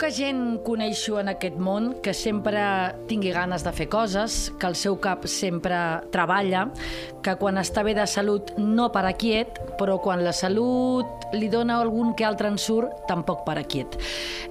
Poca 0.00 0.16
gent 0.16 0.62
coneixo 0.64 1.18
en 1.20 1.28
aquest 1.28 1.58
món 1.60 1.90
que 2.00 2.14
sempre 2.16 2.60
tingui 3.04 3.34
ganes 3.34 3.66
de 3.66 3.72
fer 3.76 3.84
coses, 3.92 4.46
que 4.56 4.64
el 4.64 4.76
seu 4.80 4.94
cap 4.96 5.26
sempre 5.28 5.76
treballa, 6.08 6.62
que 7.20 7.34
quan 7.36 7.60
està 7.60 7.84
bé 7.84 7.92
de 7.92 8.06
salut 8.08 8.54
no 8.56 8.86
para 8.94 9.12
quiet, 9.20 9.60
però 9.76 9.98
quan 10.00 10.24
la 10.24 10.32
salut 10.32 11.19
li 11.32 11.48
dona 11.52 11.78
algun 11.80 12.14
que 12.16 12.26
altre 12.26 12.50
ensurt, 12.50 13.04
tampoc 13.08 13.44
para 13.46 13.64
quiet. 13.64 13.96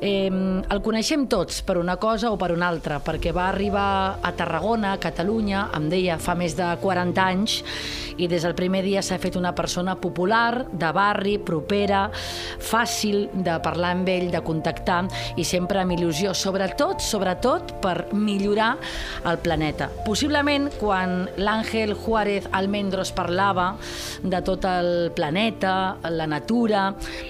Eh, 0.02 0.30
el 0.30 0.82
coneixem 0.86 1.28
tots 1.32 1.62
per 1.66 1.78
una 1.78 1.98
cosa 2.00 2.32
o 2.32 2.38
per 2.40 2.52
una 2.56 2.70
altra, 2.70 3.00
perquè 3.04 3.34
va 3.36 3.50
arribar 3.50 4.20
a 4.22 4.32
Tarragona, 4.36 4.94
a 4.94 5.02
Catalunya, 5.02 5.70
em 5.76 5.90
deia, 5.92 6.20
fa 6.22 6.36
més 6.40 6.56
de 6.58 6.70
40 6.82 7.26
anys, 7.26 7.60
i 8.20 8.28
des 8.28 8.44
del 8.44 8.56
primer 8.56 8.82
dia 8.84 9.02
s'ha 9.06 9.20
fet 9.22 9.38
una 9.40 9.54
persona 9.56 9.96
popular, 10.00 10.66
de 10.72 10.92
barri, 10.96 11.38
propera, 11.40 12.10
fàcil 12.12 13.30
de 13.34 13.56
parlar 13.64 13.94
amb 13.96 14.10
ell, 14.12 14.28
de 14.32 14.42
contactar, 14.44 15.02
i 15.40 15.46
sempre 15.48 15.80
amb 15.82 15.96
il·lusió, 15.96 16.34
sobretot, 16.36 17.00
sobretot 17.04 17.78
per 17.84 18.10
millorar 18.14 18.74
el 19.30 19.40
planeta. 19.44 19.90
Possiblement, 20.06 20.70
quan 20.80 21.30
l'Àngel 21.40 21.96
Juárez 21.96 22.50
Almendros 22.52 23.14
parlava 23.16 23.72
de 24.24 24.42
tot 24.46 24.68
el 24.68 25.12
planeta, 25.16 25.74
la 26.10 26.28
natura, 26.28 26.69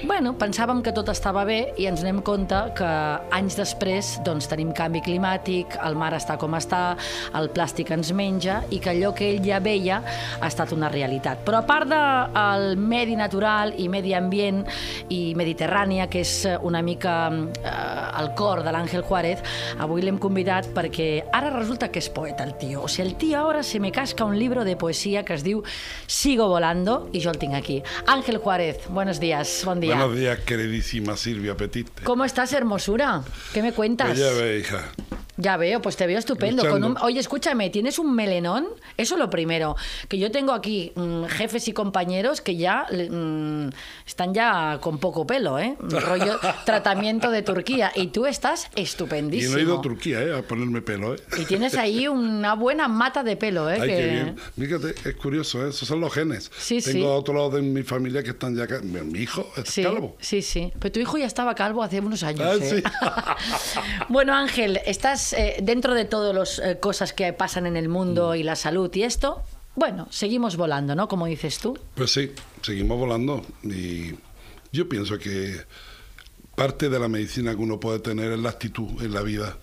bueno, 0.07 0.34
pensàvem 0.39 0.81
que 0.84 0.91
tot 0.95 1.09
estava 1.11 1.45
bé 1.47 1.73
i 1.80 1.88
ens 1.89 2.02
anem 2.03 2.21
compte 2.25 2.57
que 2.77 2.89
anys 3.35 3.55
després 3.59 4.11
doncs, 4.25 4.47
tenim 4.52 4.71
canvi 4.75 5.02
climàtic, 5.05 5.77
el 5.86 5.95
mar 6.00 6.11
està 6.17 6.38
com 6.39 6.55
està, 6.58 6.97
el 7.38 7.50
plàstic 7.55 7.91
ens 7.95 8.11
menja 8.16 8.61
i 8.73 8.80
que 8.83 8.91
allò 8.94 9.13
que 9.16 9.30
ell 9.30 9.44
ja 9.45 9.59
veia 9.63 10.02
ha 10.39 10.47
estat 10.47 10.73
una 10.75 10.89
realitat. 10.91 11.44
Però 11.45 11.61
a 11.61 11.67
part 11.67 11.89
del 11.89 12.75
medi 12.80 13.16
natural 13.19 13.73
i 13.78 13.88
medi 13.91 14.16
ambient 14.17 14.63
i 15.13 15.33
mediterrània, 15.39 16.09
que 16.11 16.23
és 16.25 16.35
una 16.66 16.81
mica 16.85 17.16
eh, 17.31 18.22
el 18.22 18.33
cor 18.39 18.63
de 18.66 18.73
l'Àngel 18.75 19.06
Juárez, 19.08 19.44
avui 19.80 20.03
l'hem 20.03 20.19
convidat 20.22 20.69
perquè 20.75 21.09
ara 21.35 21.53
resulta 21.56 21.89
que 21.91 22.02
és 22.03 22.09
poeta 22.13 22.47
el 22.47 22.56
tio. 22.59 22.83
O 22.83 22.91
sigui, 22.91 23.08
el 23.08 23.16
tio 23.19 23.47
ara 23.50 23.63
se 23.63 23.80
me 23.80 23.91
casca 23.91 24.25
un 24.25 24.38
libro 24.39 24.66
de 24.66 24.75
poesía 24.75 25.23
que 25.23 25.33
es 25.33 25.44
diu 25.44 25.63
Sigo 26.08 26.47
volando 26.47 27.09
y 27.11 27.19
yo 27.19 27.31
el 27.31 27.38
tengo 27.38 27.56
aquí. 27.56 27.83
Ángel 28.08 28.38
Juárez, 28.38 28.80
buenos 28.89 29.19
días, 29.19 29.28
buen 29.66 29.80
día. 29.80 29.95
Buenos 29.95 30.17
días, 30.17 30.39
queridísima 30.39 31.16
Silvia 31.16 31.55
Petite. 31.55 32.03
¿Cómo 32.03 32.25
estás, 32.25 32.53
hermosura? 32.53 33.23
¿Qué 33.53 33.61
me 33.61 33.73
cuentas? 33.73 34.08
Pues 34.08 34.19
ya 34.19 34.31
ve, 34.31 34.59
hija. 34.59 34.91
Ya 35.39 35.55
veo, 35.55 35.81
pues 35.81 35.95
te 35.95 36.05
veo 36.05 36.19
estupendo. 36.19 36.69
Con 36.69 36.83
un... 36.83 36.97
Oye, 37.02 37.17
escúchame, 37.17 37.69
¿tienes 37.69 37.97
un 37.97 38.13
melenón? 38.13 38.67
Eso 38.97 39.16
lo 39.16 39.30
primero. 39.30 39.77
Que 40.09 40.19
yo 40.19 40.31
tengo 40.31 40.52
aquí 40.52 40.91
mmm, 40.95 41.23
jefes 41.25 41.69
y 41.69 41.72
compañeros 41.72 42.41
que 42.41 42.57
ya 42.57 42.88
mmm, 42.91 43.69
están 44.05 44.33
ya 44.33 44.80
con 44.81 45.00
poco 45.00 45.25
pelo, 45.25 45.57
¿eh? 45.57 45.77
Rollo 45.80 46.38
tratamiento 46.66 47.31
de 47.31 47.41
Turquía. 47.41 47.89
Y 47.95 48.07
tú 48.07 48.25
estás 48.25 48.69
estupendísimo. 48.75 49.52
Y 49.52 49.53
no 49.53 49.59
he 49.59 49.63
ido 49.63 49.80
a 49.80 49.81
Turquía, 49.81 50.22
¿eh? 50.22 50.38
A 50.38 50.41
ponerme 50.41 50.81
pelo, 50.81 51.16
¿eh? 51.16 51.19
Y 51.38 51.45
tienes 51.45 51.75
ahí 51.75 52.09
una 52.09 52.55
buena 52.55 52.89
mata 52.89 53.23
de 53.23 53.38
pelo, 53.38 53.69
¿eh? 53.69 53.77
Ay, 53.80 53.89
que... 53.89 53.95
qué 53.95 54.07
bien. 54.07 54.35
Fíjate, 54.59 55.09
es 55.09 55.16
curioso, 55.16 55.66
¿eh? 55.66 55.69
Esos 55.69 55.88
son 55.88 56.02
los 56.02 56.13
genes. 56.13 56.52
Sí, 56.57 56.81
Tengo 56.81 57.00
sí. 57.00 57.13
a 57.13 57.16
otro 57.16 57.33
lado 57.33 57.52
de 57.52 57.61
mi 57.61 57.83
familia 57.83 58.23
que 58.23 58.31
están 58.31 58.57
ya... 58.57 58.67
Mi 59.20 59.23
hijo 59.23 59.52
es 59.58 59.67
Sí, 59.70 59.84
calvo. 59.84 60.16
sí, 60.22 60.42
sí. 60.42 60.72
Pero 60.80 60.92
tu 60.94 61.00
hijo 61.02 61.17
ya 61.17 61.25
estaba 61.25 61.53
calvo 61.53 61.84
hace 61.84 62.00
unos 62.00 62.23
años. 62.23 62.42
Ah, 62.42 62.56
¿eh? 62.56 62.70
sí. 62.70 62.84
bueno, 64.09 64.34
Ángel, 64.34 64.80
estás 64.86 65.34
eh, 65.34 65.58
dentro 65.62 65.94
de 65.94 66.06
todas 66.06 66.34
las 66.34 66.59
eh, 66.59 66.80
cosas 66.80 67.12
que 67.12 67.34
pasan 67.34 67.66
en 67.66 67.75
el 67.75 67.90
Mm. 67.90 67.92
mundo 67.92 68.36
y 68.36 68.44
la 68.44 68.56
salud 68.56 68.90
y 68.96 69.03
esto. 69.03 69.41
Bueno, 69.75 70.08
seguimos 70.09 70.56
volando, 70.56 70.96
¿no? 70.96 71.08
Como 71.09 71.25
dices 71.25 71.58
tú. 71.59 71.78
Pues 71.96 72.13
sí, 72.13 72.31
seguimos 72.62 72.97
volando 72.97 73.46
y 73.63 74.16
yo 74.72 74.88
pienso 74.88 75.18
que 75.18 75.58
parte 76.56 76.88
de 76.90 76.97
la 77.00 77.09
medicina 77.09 77.52
que 77.52 77.62
uno 77.62 77.78
puede 77.79 78.00
tener 78.00 78.31
es 78.31 78.40
la 78.40 78.50
actitud 78.52 79.02
en 79.03 79.13
la 79.13 79.22
vida. 79.22 79.58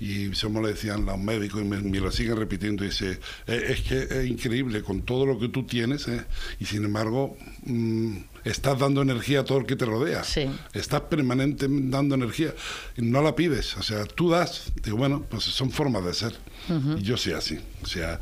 Y 0.00 0.30
eso 0.30 0.48
me 0.50 0.60
lo 0.60 0.68
decían 0.68 1.04
los 1.04 1.18
médicos 1.18 1.60
y 1.60 1.64
me, 1.64 1.80
me 1.80 1.98
lo 2.00 2.10
siguen 2.12 2.36
repitiendo. 2.36 2.84
Dice, 2.84 3.18
"Eh, 3.46 3.64
es 3.68 3.80
que 3.82 4.02
es 4.02 4.26
increíble 4.26 4.82
con 4.82 5.02
todo 5.02 5.26
lo 5.26 5.38
que 5.38 5.48
tú 5.48 5.64
tienes 5.64 6.06
eh, 6.08 6.24
y 6.60 6.64
sin 6.66 6.84
embargo 6.84 7.36
mm, 7.64 8.16
estás 8.44 8.78
dando 8.78 9.02
energía 9.02 9.40
a 9.40 9.44
todo 9.44 9.58
el 9.58 9.66
que 9.66 9.76
te 9.76 9.84
rodea. 9.84 10.24
Sí. 10.24 10.48
Estás 10.72 11.02
permanentemente 11.02 11.90
dando 11.90 12.14
energía 12.14 12.54
no 12.96 13.22
la 13.22 13.34
pides. 13.34 13.76
O 13.76 13.82
sea, 13.82 14.04
tú 14.04 14.30
das. 14.30 14.72
Digo, 14.82 14.96
bueno, 14.96 15.24
pues 15.28 15.44
son 15.44 15.70
formas 15.70 16.04
de 16.04 16.14
ser. 16.14 16.34
Y 16.98 17.02
yo 17.02 17.16
soy 17.16 17.32
así. 17.32 17.58
O 17.82 17.86
sea, 17.86 18.20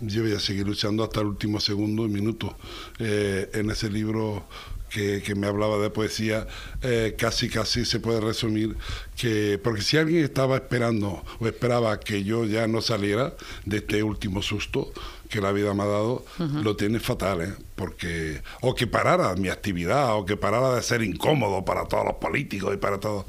yo 0.00 0.22
voy 0.22 0.32
a 0.32 0.40
seguir 0.40 0.66
luchando 0.66 1.04
hasta 1.04 1.20
el 1.20 1.26
último 1.26 1.60
segundo 1.60 2.04
y 2.04 2.08
minuto. 2.08 2.56
Eh, 2.98 3.50
en 3.54 3.70
ese 3.70 3.90
libro 3.90 4.46
que, 4.88 5.22
que 5.22 5.34
me 5.34 5.46
hablaba 5.46 5.78
de 5.78 5.90
poesía, 5.90 6.46
eh, 6.82 7.14
casi 7.18 7.48
casi 7.48 7.84
se 7.84 8.00
puede 8.00 8.20
resumir 8.20 8.76
que, 9.16 9.60
porque 9.62 9.82
si 9.82 9.96
alguien 9.96 10.24
estaba 10.24 10.56
esperando 10.56 11.24
o 11.38 11.46
esperaba 11.46 11.98
que 12.00 12.24
yo 12.24 12.44
ya 12.44 12.66
no 12.66 12.80
saliera 12.80 13.34
de 13.64 13.78
este 13.78 14.02
último 14.02 14.42
susto 14.42 14.92
que 15.28 15.40
la 15.40 15.52
vida 15.52 15.74
me 15.74 15.82
ha 15.82 15.86
dado, 15.86 16.24
lo 16.38 16.74
tiene 16.76 17.00
fatal, 17.00 17.42
¿eh? 17.42 17.54
porque, 17.74 18.40
o 18.62 18.74
que 18.74 18.86
parara 18.86 19.34
mi 19.36 19.48
actividad, 19.48 20.16
o 20.16 20.24
que 20.24 20.38
parara 20.38 20.74
de 20.74 20.82
ser 20.82 21.02
incómodo 21.02 21.64
para 21.66 21.84
todos 21.86 22.06
los 22.06 22.14
políticos 22.14 22.72
y 22.74 22.78
para 22.78 22.98
todos, 22.98 23.26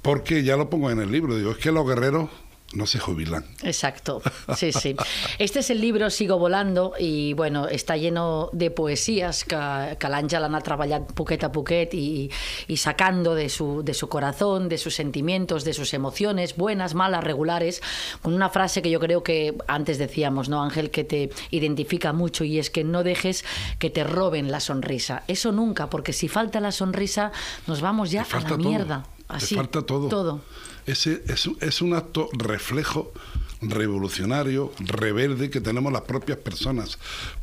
porque 0.00 0.42
ya 0.44 0.56
lo 0.56 0.70
pongo 0.70 0.90
en 0.90 1.00
el 1.00 1.12
libro, 1.12 1.36
digo, 1.36 1.50
es 1.50 1.58
que 1.58 1.72
los 1.72 1.86
guerreros 1.86 2.30
no 2.74 2.86
se 2.86 2.98
jubilan. 2.98 3.44
Exacto, 3.62 4.20
sí, 4.56 4.72
sí. 4.72 4.96
Este 5.38 5.60
és 5.60 5.70
el 5.70 5.80
libro 5.80 6.10
Sigo 6.10 6.38
volando 6.38 6.92
i, 6.98 7.32
bueno, 7.32 7.66
està 7.68 7.96
lleno 7.96 8.50
de 8.52 8.70
poesías 8.70 9.44
que, 9.44 9.96
que 9.98 10.10
l'Àngel 10.10 10.42
ha 10.44 10.50
anat 10.50 10.66
treballant 10.66 11.06
poquet 11.14 11.44
a 11.46 11.52
poquet 11.52 11.94
y 11.94 12.30
sacando 12.76 13.34
de 13.34 13.48
su, 13.48 13.82
de 13.84 13.94
su 13.94 14.08
corazón, 14.08 14.68
de 14.68 14.78
sus 14.78 14.94
sentimientos, 14.94 15.64
de 15.64 15.72
sus 15.72 15.94
emociones, 15.94 16.56
buenas, 16.56 16.94
malas, 16.94 17.24
regulares, 17.24 17.82
con 18.22 18.34
una 18.34 18.50
frase 18.50 18.82
que 18.82 18.90
yo 18.90 19.00
creo 19.00 19.22
que 19.22 19.56
antes 19.68 19.98
decíamos, 19.98 20.48
¿no, 20.48 20.62
Ángel? 20.62 20.90
Que 20.90 21.04
te 21.04 21.30
identifica 21.50 22.12
mucho 22.12 22.44
y 22.44 22.58
es 22.58 22.70
que 22.70 22.84
no 22.84 23.02
dejes 23.02 23.44
que 23.78 23.90
te 23.90 24.04
roben 24.04 24.50
la 24.50 24.60
sonrisa. 24.60 25.22
Eso 25.28 25.52
nunca, 25.52 25.88
porque 25.88 26.12
si 26.12 26.28
falta 26.28 26.60
la 26.60 26.72
sonrisa, 26.72 27.32
nos 27.66 27.80
vamos 27.80 28.10
ya 28.10 28.22
a 28.22 28.40
la 28.40 28.46
todo. 28.46 28.58
mierda. 28.58 29.04
Te 29.28 29.34
Así, 29.36 29.54
falta 29.56 29.82
todo. 29.82 30.08
Todo. 30.08 30.40
Ese 30.86 31.22
es, 31.28 31.46
un- 31.46 31.56
es 31.60 31.82
un 31.82 31.94
acto 31.94 32.28
reflejo 32.32 33.12
revolucionario, 33.60 34.72
rebelde 34.78 35.50
que 35.50 35.60
tenemos 35.60 35.92
las 35.92 36.02
propias 36.02 36.38
personas. 36.38 36.98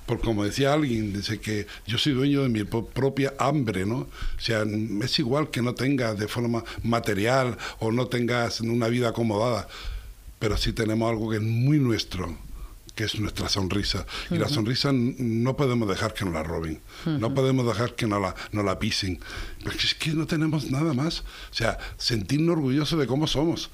Por 0.05 0.19
como 0.21 0.43
decía 0.45 0.73
alguien, 0.73 1.11
dice 1.11 1.39
que 1.39 1.67
yo 1.87 1.97
soy 1.97 2.13
dueño 2.13 2.43
de 2.43 2.49
mi 2.49 2.63
propia 2.63 3.33
hambre, 3.39 3.85
¿no? 3.85 3.97
O 3.97 4.39
sea, 4.39 4.63
es 5.03 5.19
igual 5.19 5.49
que 5.49 5.61
no 5.61 5.73
tengas 5.73 6.17
de 6.17 6.27
forma 6.27 6.63
material 6.83 7.57
o 7.79 7.91
no 7.91 8.07
tengas 8.07 8.61
una 8.61 8.87
vida 8.87 9.09
acomodada, 9.09 9.67
pero 10.39 10.55
sí 10.57 10.71
tenemos 10.73 11.09
algo 11.09 11.29
que 11.29 11.37
es 11.37 11.43
muy 11.43 11.79
nuestro, 11.79 12.37
que 12.95 13.05
es 13.05 13.19
nuestra 13.19 13.49
sonrisa. 13.49 14.05
Y 14.29 14.37
la 14.37 14.49
sonrisa 14.49 14.91
no 14.93 15.55
podemos 15.55 15.87
dejar 15.89 16.13
que 16.13 16.25
nos 16.25 16.33
la 16.33 16.43
roben, 16.43 16.81
no 17.05 17.33
podemos 17.33 17.65
dejar 17.65 17.95
que 17.95 18.07
nos 18.07 18.21
la, 18.21 18.35
nos 18.51 18.65
la 18.65 18.79
pisen, 18.79 19.19
porque 19.63 19.85
es 19.85 19.95
que 19.95 20.11
no 20.11 20.25
tenemos 20.27 20.69
nada 20.69 20.93
más. 20.93 21.21
O 21.21 21.53
sea, 21.53 21.77
sentirnos 21.97 22.57
orgullosos 22.57 22.99
de 22.99 23.07
cómo 23.07 23.27
somos. 23.27 23.69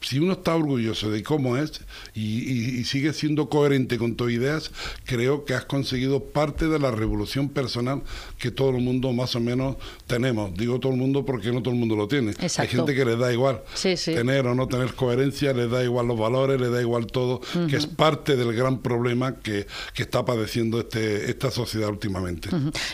Si 0.00 0.18
uno 0.20 0.34
está 0.34 0.54
orgulloso 0.54 1.10
de 1.10 1.22
cómo 1.22 1.56
es 1.56 1.80
y, 2.14 2.20
y- 2.20 2.78
y 2.80 2.84
sigue 2.84 3.12
siendo 3.12 3.48
coherente 3.48 3.98
con 3.98 4.14
tus 4.14 4.30
ideas, 4.30 4.70
creo 5.04 5.44
que 5.44 5.54
has 5.54 5.64
conseguido 5.64 6.22
parte 6.22 6.68
de 6.68 6.78
la 6.78 6.90
revolución 6.90 7.48
personal 7.48 8.02
que 8.38 8.50
todo 8.50 8.70
el 8.70 8.82
mundo 8.82 9.12
más 9.12 9.34
o 9.34 9.40
menos 9.40 9.76
tenemos. 10.06 10.54
Digo 10.54 10.78
todo 10.78 10.92
el 10.92 10.98
mundo 10.98 11.24
porque 11.24 11.50
no 11.50 11.60
todo 11.62 11.72
el 11.74 11.80
mundo 11.80 11.96
lo 11.96 12.06
tiene. 12.06 12.34
Hay 12.40 12.68
gente 12.68 12.94
que 12.94 13.04
le 13.04 13.16
da 13.16 13.32
igual 13.32 13.62
Sí, 13.74 13.96
sí. 13.96 14.14
tener 14.14 14.46
o 14.46 14.54
no 14.54 14.68
tener 14.68 14.94
coherencia, 14.94 15.52
le 15.52 15.66
da 15.66 15.82
igual 15.82 16.06
los 16.06 16.18
valores, 16.18 16.60
le 16.60 16.68
da 16.70 16.80
igual 16.80 17.06
todo, 17.06 17.40
que 17.68 17.76
es 17.76 17.86
parte 17.86 18.36
del 18.36 18.52
gran 18.52 18.82
problema 18.82 19.36
que, 19.40 19.66
que 19.94 20.02
está 20.02 20.24
padeciendo 20.24 20.78
este, 20.80 21.28
esta 21.30 21.50
sociedad 21.50 21.88
últimamente. 21.88 22.48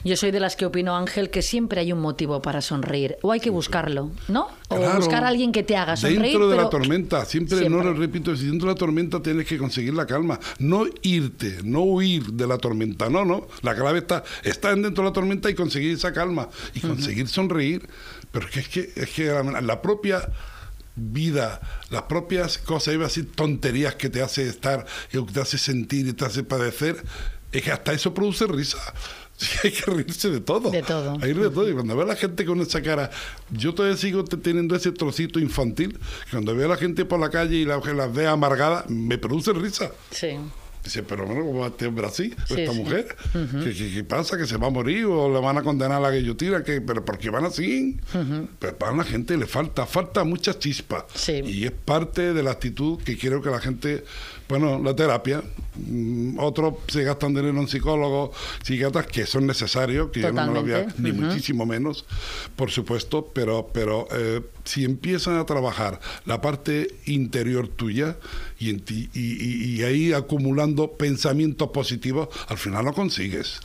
Yo 0.05 0.17
soy 0.17 0.31
de 0.31 0.41
las 0.41 0.57
que 0.57 0.67
opino, 0.67 0.97
Ángel, 0.97 1.31
que 1.31 1.43
siempre 1.43 1.81
hay 1.81 1.93
un 1.93 2.01
motivo 2.01 2.41
para 2.41 2.61
sonreír. 2.63 3.17
O 3.23 3.33
hay 3.33 3.41
que 3.41 3.51
buscarlo, 3.51 4.11
¿no? 4.29 4.49
O 4.73 4.79
Claro. 4.79 4.97
buscar 4.99 5.25
a 5.25 5.29
alguien 5.29 5.53
que 5.53 5.63
te 5.63 5.77
haga 5.77 5.97
sonreír. 5.97 6.23
Dentro 6.23 6.49
de 6.49 6.55
pero 6.57 6.65
la 6.65 6.71
tormenta, 6.71 7.25
siempre, 7.25 7.57
no 7.57 7.61
Siempre. 7.63 7.85
lo 7.85 7.95
repito, 7.95 8.37
si 8.37 8.47
dentro 8.47 8.69
de 8.69 8.75
la 8.75 8.79
tormenta 8.79 9.21
tienes 9.23 9.47
que 9.47 9.59
conseguir 9.59 9.95
la 9.95 10.07
calma, 10.07 10.39
no 10.59 10.85
irte, 11.03 11.59
no 11.65 11.83
huir 11.83 12.25
de 12.33 12.47
la 12.47 12.59
tormenta, 12.59 13.09
no, 13.09 13.25
no, 13.25 13.47
la 13.63 13.75
clave 13.75 13.99
está, 14.01 14.25
estar 14.43 14.75
dentro 14.75 15.05
de 15.05 15.11
la 15.11 15.13
tormenta 15.13 15.51
y 15.51 15.55
conseguir 15.55 15.93
esa 15.95 16.13
calma 16.13 16.49
y 16.75 16.81
conseguir 16.81 17.29
sonreír, 17.29 17.89
pero 18.31 18.47
es 18.49 18.53
que, 18.53 18.61
es 18.61 18.69
que, 18.69 18.93
es 18.97 19.11
que 19.11 19.25
la, 19.27 19.61
la 19.61 19.83
propia 19.83 20.29
vida, 20.95 21.61
las 21.91 22.03
propias 22.03 22.59
cosas, 22.59 22.95
iba 22.95 23.05
a 23.05 23.09
decir 23.09 23.31
tonterías 23.35 23.95
que 23.95 24.11
te 24.11 24.23
hace 24.23 24.47
estar, 24.47 24.85
que 25.11 25.21
te 25.23 25.41
hace 25.41 25.59
sentir 25.59 26.07
y 26.07 26.13
te 26.13 26.25
hace 26.25 26.43
padecer, 26.45 27.03
es 27.51 27.63
que 27.63 27.73
hasta 27.73 27.93
eso 27.93 28.15
produce 28.15 28.47
risa. 28.47 28.79
Sí, 29.43 29.59
hay 29.65 29.73
que 29.73 29.91
reírse 29.91 30.31
de 30.31 30.41
todo. 30.41 30.71
De 30.71 30.83
todo. 30.83 31.13
Hay 31.15 31.19
que 31.19 31.25
reírse 31.27 31.43
de 31.49 31.51
todo. 31.51 31.69
Y 31.69 31.73
cuando 31.73 31.97
veo 31.97 32.05
a 32.05 32.09
la 32.09 32.17
gente 32.17 32.45
con 32.45 32.61
esa 32.61 32.81
cara, 32.81 33.11
yo 33.51 33.75
todavía 33.75 33.97
sigo 33.97 34.23
te- 34.25 34.37
teniendo 34.37 34.77
ese 34.77 34.93
trocito 34.93 35.41
infantil. 35.41 35.99
que 36.25 36.31
Cuando 36.31 36.55
veo 36.55 36.67
a 36.67 36.71
la 36.71 36.77
gente 36.77 37.05
por 37.05 37.19
la 37.19 37.31
calle 37.31 37.57
y 37.57 37.65
la, 37.65 37.79
las 37.79 38.13
ve 38.15 38.27
amargada, 38.27 38.85
me 38.89 39.19
produce 39.19 39.53
risa. 39.53 39.91
Sí. 40.11 40.37
Dice, 40.85 41.05
pero 41.05 41.25
bueno, 41.27 41.45
¿cómo 41.45 41.61
va 41.61 41.69
este 41.69 41.87
hombre 41.87 42.07
así? 42.07 42.35
esta 42.51 42.73
mujer? 42.73 43.17
¿Qué, 43.33 44.03
pasa? 44.05 44.37
¿Que 44.37 44.47
se 44.47 44.57
va 44.57 44.67
a 44.67 44.71
morir 44.71 45.05
o 45.05 45.33
le 45.33 45.41
van 45.41 45.57
a 45.57 45.63
condenar 45.63 45.99
a 45.99 46.01
la 46.01 46.11
guillotina? 46.11 46.65
¿Qué, 46.65 46.81
¿Pero 46.81 47.05
por 47.05 47.19
qué 47.19 47.31
van 47.31 47.45
así? 47.45 48.01
Pues 48.59 48.73
para 48.75 48.97
la 48.97 49.05
gente 49.05 49.37
le 49.37 49.47
falta, 49.47 49.87
falta 49.87 50.25
mucha 50.25 50.59
chispa. 50.59 51.07
Y 51.47 51.65
es 51.67 51.71
parte 51.71 52.35
de 52.35 52.43
la 52.43 52.51
actitud 52.51 52.99
que 53.01 53.17
quiero 53.17 53.41
que 53.41 53.51
la 53.51 53.61
gente 53.61 54.03
bueno, 54.53 54.79
la 54.79 54.95
terapia. 54.95 55.43
Mm, 55.77 56.39
otros 56.39 56.75
se 56.89 57.03
gastan 57.05 57.33
dinero 57.33 57.59
en 57.59 57.67
psicólogos, 57.67 58.37
psiquiatras 58.63 59.07
que 59.07 59.25
son 59.25 59.47
necesarios, 59.47 60.11
que 60.11 60.21
yo 60.21 60.31
no 60.31 60.53
lo 60.53 60.61
había, 60.61 60.87
ni 60.99 61.11
muchísimo 61.13 61.65
menos, 61.65 62.05
por 62.55 62.71
supuesto, 62.71 63.31
pero, 63.33 63.71
pero 63.73 64.07
eh, 64.13 64.43
si 64.65 64.85
empiezan 64.85 65.39
a 65.39 65.47
trabajar 65.47 66.01
la 66.27 66.43
parte 66.43 66.97
interior 67.07 67.69
tuya 67.69 68.17
y, 68.59 68.71
en 68.71 68.81
ti, 68.81 69.09
y, 69.15 69.83
ahí 69.83 70.13
acumulando 70.13 70.93
pensamientos 70.93 71.71
positivos, 71.71 72.29
al 72.49 72.59
final 72.59 72.85
lo 72.85 72.93
consigues. 72.93 73.59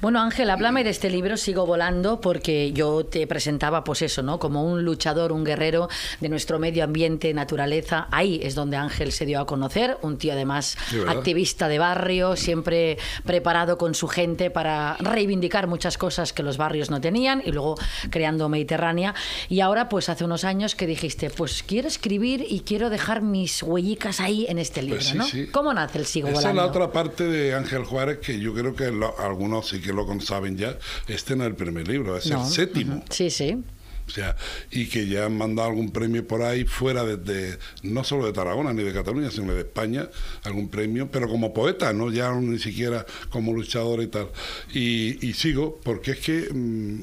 Bueno, 0.00 0.20
Ángel, 0.20 0.50
háblame 0.50 0.82
de 0.82 0.90
este 0.90 1.10
libro, 1.10 1.36
Sigo 1.36 1.66
Volando, 1.66 2.20
porque 2.20 2.72
yo 2.72 3.04
te 3.04 3.26
presentaba, 3.26 3.84
pues 3.84 4.02
eso, 4.02 4.22
¿no? 4.22 4.38
Como 4.38 4.64
un 4.64 4.84
luchador, 4.84 5.30
un 5.30 5.44
guerrero 5.44 5.88
de 6.20 6.28
nuestro 6.28 6.58
medio 6.58 6.82
ambiente, 6.82 7.32
naturaleza. 7.32 8.08
Ahí 8.10 8.40
es 8.42 8.54
donde 8.54 8.76
Ángel 8.76 9.12
se 9.12 9.26
dio 9.26 9.40
a 9.40 9.46
conocer, 9.46 9.98
un 10.02 10.13
tío 10.16 10.32
además 10.32 10.76
activista 11.06 11.68
de 11.68 11.78
barrio, 11.78 12.36
siempre 12.36 12.98
preparado 13.24 13.78
con 13.78 13.94
su 13.94 14.08
gente 14.08 14.50
para 14.50 14.96
reivindicar 14.98 15.66
muchas 15.66 15.98
cosas 15.98 16.32
que 16.32 16.42
los 16.42 16.56
barrios 16.56 16.90
no 16.90 17.00
tenían 17.00 17.42
y 17.44 17.52
luego 17.52 17.76
creando 18.10 18.48
Mediterránea. 18.48 19.14
Y 19.48 19.60
ahora, 19.60 19.88
pues 19.88 20.08
hace 20.08 20.24
unos 20.24 20.44
años 20.44 20.74
que 20.74 20.86
dijiste, 20.86 21.30
pues 21.30 21.62
quiero 21.62 21.88
escribir 21.88 22.44
y 22.48 22.60
quiero 22.60 22.90
dejar 22.90 23.22
mis 23.22 23.62
huellicas 23.62 24.20
ahí 24.20 24.46
en 24.48 24.58
este 24.58 24.82
libro, 24.82 25.00
pues 25.00 25.14
¿no? 25.14 25.26
¿Cómo 25.52 25.72
nace 25.74 25.98
el 25.98 26.06
Sigo 26.06 26.28
Esa 26.28 26.50
es 26.50 26.54
la 26.54 26.66
otra 26.66 26.92
parte 26.92 27.24
de 27.24 27.54
Ángel 27.54 27.84
Juárez 27.84 28.18
que 28.18 28.38
yo 28.38 28.54
creo 28.54 28.74
que 28.74 28.92
algunos 29.18 29.68
sí 29.68 29.80
que 29.80 29.92
lo 29.92 30.04
saben 30.20 30.56
ya. 30.56 30.78
Este 31.08 31.36
no 31.36 31.44
es 31.44 31.50
el 31.50 31.56
primer 31.56 31.88
libro, 31.88 32.16
es 32.16 32.26
el 32.26 32.44
séptimo. 32.44 33.02
Sí, 33.10 33.30
sí. 33.30 33.62
O 34.06 34.10
sea, 34.10 34.36
y 34.70 34.86
que 34.86 35.06
ya 35.06 35.26
han 35.26 35.36
mandado 35.36 35.70
algún 35.70 35.90
premio 35.90 36.26
por 36.26 36.42
ahí 36.42 36.64
fuera 36.64 37.04
de, 37.04 37.58
no 37.82 38.04
solo 38.04 38.26
de 38.26 38.32
Tarragona 38.32 38.72
ni 38.72 38.82
de 38.82 38.92
Cataluña, 38.92 39.30
sino 39.30 39.54
de 39.54 39.60
España, 39.60 40.08
algún 40.42 40.68
premio, 40.68 41.08
pero 41.10 41.28
como 41.28 41.54
poeta, 41.54 41.92
no 41.92 42.10
ya 42.12 42.32
ni 42.34 42.58
siquiera 42.58 43.06
como 43.30 43.52
luchador 43.52 44.02
y 44.02 44.08
tal. 44.08 44.28
Y, 44.72 45.32
sigo, 45.32 45.80
porque 45.82 46.12
es 46.12 46.18
que, 46.18 46.48
mm, 46.52 47.02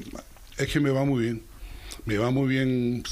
es 0.58 0.68
que 0.68 0.80
me 0.80 0.90
va 0.90 1.04
muy 1.04 1.24
bien. 1.24 1.42
Me 2.04 2.18
va 2.18 2.30
muy 2.30 2.48
bien 2.48 3.02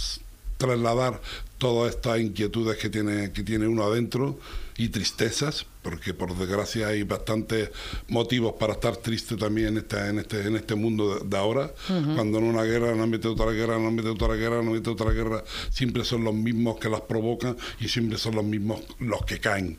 trasladar 0.56 1.20
todas 1.58 1.94
estas 1.94 2.20
inquietudes 2.20 2.76
que 2.76 2.90
tiene, 2.90 3.32
que 3.32 3.42
tiene 3.42 3.66
uno 3.66 3.84
adentro 3.84 4.38
y 4.80 4.88
tristezas, 4.88 5.66
porque 5.82 6.14
por 6.14 6.34
desgracia 6.34 6.88
hay 6.88 7.02
bastantes 7.02 7.68
motivos 8.08 8.54
para 8.58 8.72
estar 8.72 8.96
triste 8.96 9.36
también 9.36 9.68
en 9.68 9.76
este, 9.78 10.08
en 10.08 10.18
este, 10.18 10.46
en 10.46 10.56
este 10.56 10.74
mundo 10.74 11.18
de, 11.18 11.36
ahora. 11.36 11.70
Cuando 11.86 12.38
en 12.38 12.44
una 12.44 12.62
guerra 12.62 12.94
no 12.94 13.06
mete 13.06 13.28
otra 13.28 13.50
guerra, 13.50 13.78
no 13.78 13.90
mete 13.90 14.08
otra 14.08 14.32
guerra, 14.34 14.62
no 14.62 14.70
mete 14.70 14.88
otra 14.88 15.10
guerra, 15.10 15.44
siempre 15.70 16.02
son 16.02 16.24
los 16.24 16.32
mismos 16.32 16.78
que 16.78 16.88
las 16.88 17.02
provocan 17.02 17.58
y 17.78 17.88
siempre 17.88 18.16
son 18.16 18.36
los 18.36 18.44
mismos 18.44 18.80
los 19.00 19.22
que 19.26 19.38
caen 19.38 19.78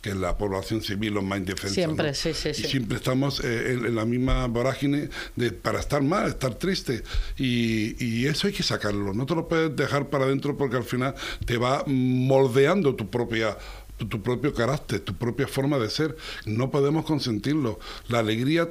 que 0.00 0.14
la 0.14 0.38
población 0.38 0.82
civil 0.82 1.14
los 1.14 1.24
más 1.24 1.40
indefensos. 1.40 1.74
Siempre, 1.74 2.14
sí, 2.14 2.32
sí, 2.32 2.54
sí. 2.54 2.62
Y 2.62 2.70
siempre 2.70 2.96
estamos 2.96 3.40
eh, 3.40 3.72
en, 3.72 3.96
la 3.96 4.04
misma 4.04 4.46
vorágine 4.46 5.08
de, 5.34 5.50
para 5.50 5.80
estar 5.80 6.00
mal, 6.00 6.28
estar 6.28 6.54
triste. 6.54 7.02
Y, 7.36 7.96
y, 8.04 8.26
eso 8.26 8.46
hay 8.46 8.52
que 8.52 8.62
sacarlo. 8.62 9.12
No 9.14 9.26
te 9.26 9.34
lo 9.34 9.48
puedes 9.48 9.74
dejar 9.74 10.08
para 10.08 10.26
adentro 10.26 10.56
porque 10.56 10.76
al 10.76 10.84
final 10.84 11.16
te 11.44 11.56
va 11.56 11.82
moldeando 11.88 12.94
tu 12.94 13.10
propia 13.10 13.58
tu, 14.06 14.22
propio 14.22 14.54
carácter, 14.54 15.00
tu 15.00 15.14
propia 15.14 15.46
forma 15.46 15.78
de 15.78 15.90
ser. 15.90 16.16
No 16.46 16.70
podemos 16.70 17.04
consentirlo. 17.04 17.78
La 18.08 18.20
alegría 18.20 18.68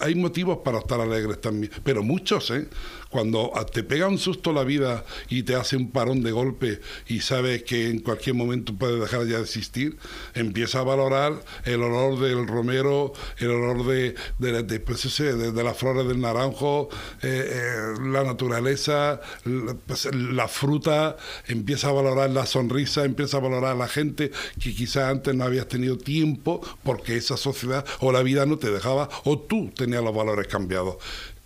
hay 0.00 0.14
motivos 0.14 0.58
para 0.64 0.78
estar 0.78 1.00
alegres 1.00 1.40
también, 1.40 1.72
pero 1.82 2.02
muchos, 2.02 2.50
¿eh? 2.50 2.68
Cuando 3.16 3.50
te 3.72 3.82
pega 3.82 4.08
un 4.08 4.18
susto 4.18 4.52
la 4.52 4.62
vida 4.62 5.02
y 5.30 5.42
te 5.42 5.54
hace 5.54 5.74
un 5.74 5.90
parón 5.90 6.22
de 6.22 6.32
golpe 6.32 6.82
y 7.08 7.20
sabes 7.20 7.62
que 7.62 7.88
en 7.88 8.00
cualquier 8.00 8.36
momento 8.36 8.74
puede 8.74 9.00
dejar 9.00 9.26
ya 9.26 9.38
de 9.38 9.44
existir, 9.44 9.96
empieza 10.34 10.80
a 10.80 10.82
valorar 10.82 11.42
el 11.64 11.82
olor 11.82 12.20
del 12.20 12.46
romero, 12.46 13.14
el 13.38 13.52
olor 13.52 13.86
de, 13.86 14.16
de, 14.38 14.80
pues 14.80 15.16
de, 15.16 15.64
las 15.64 15.78
flores 15.78 16.06
del 16.06 16.20
naranjo, 16.20 16.90
eh, 17.22 17.52
eh, 17.52 18.00
la 18.02 18.22
naturaleza, 18.22 19.22
pues, 19.86 20.14
la, 20.14 20.46
fruta, 20.46 21.16
empieza 21.46 21.88
a 21.88 21.92
valorar 21.92 22.28
la 22.28 22.44
sonrisa, 22.44 23.06
empieza 23.06 23.38
a 23.38 23.40
valorar 23.40 23.72
a 23.72 23.76
la 23.76 23.88
gente 23.88 24.30
que 24.60 24.74
quizás 24.74 25.10
antes 25.10 25.34
no 25.34 25.44
habías 25.44 25.68
tenido 25.68 25.96
tiempo 25.96 26.60
porque 26.84 27.16
esa 27.16 27.38
sociedad 27.38 27.82
o 28.00 28.12
la 28.12 28.22
vida 28.22 28.44
no 28.44 28.58
te 28.58 28.70
dejaba 28.70 29.08
o 29.24 29.38
tú 29.38 29.72
tenías 29.74 30.04
los 30.04 30.14
valores 30.14 30.48
cambiados 30.48 30.98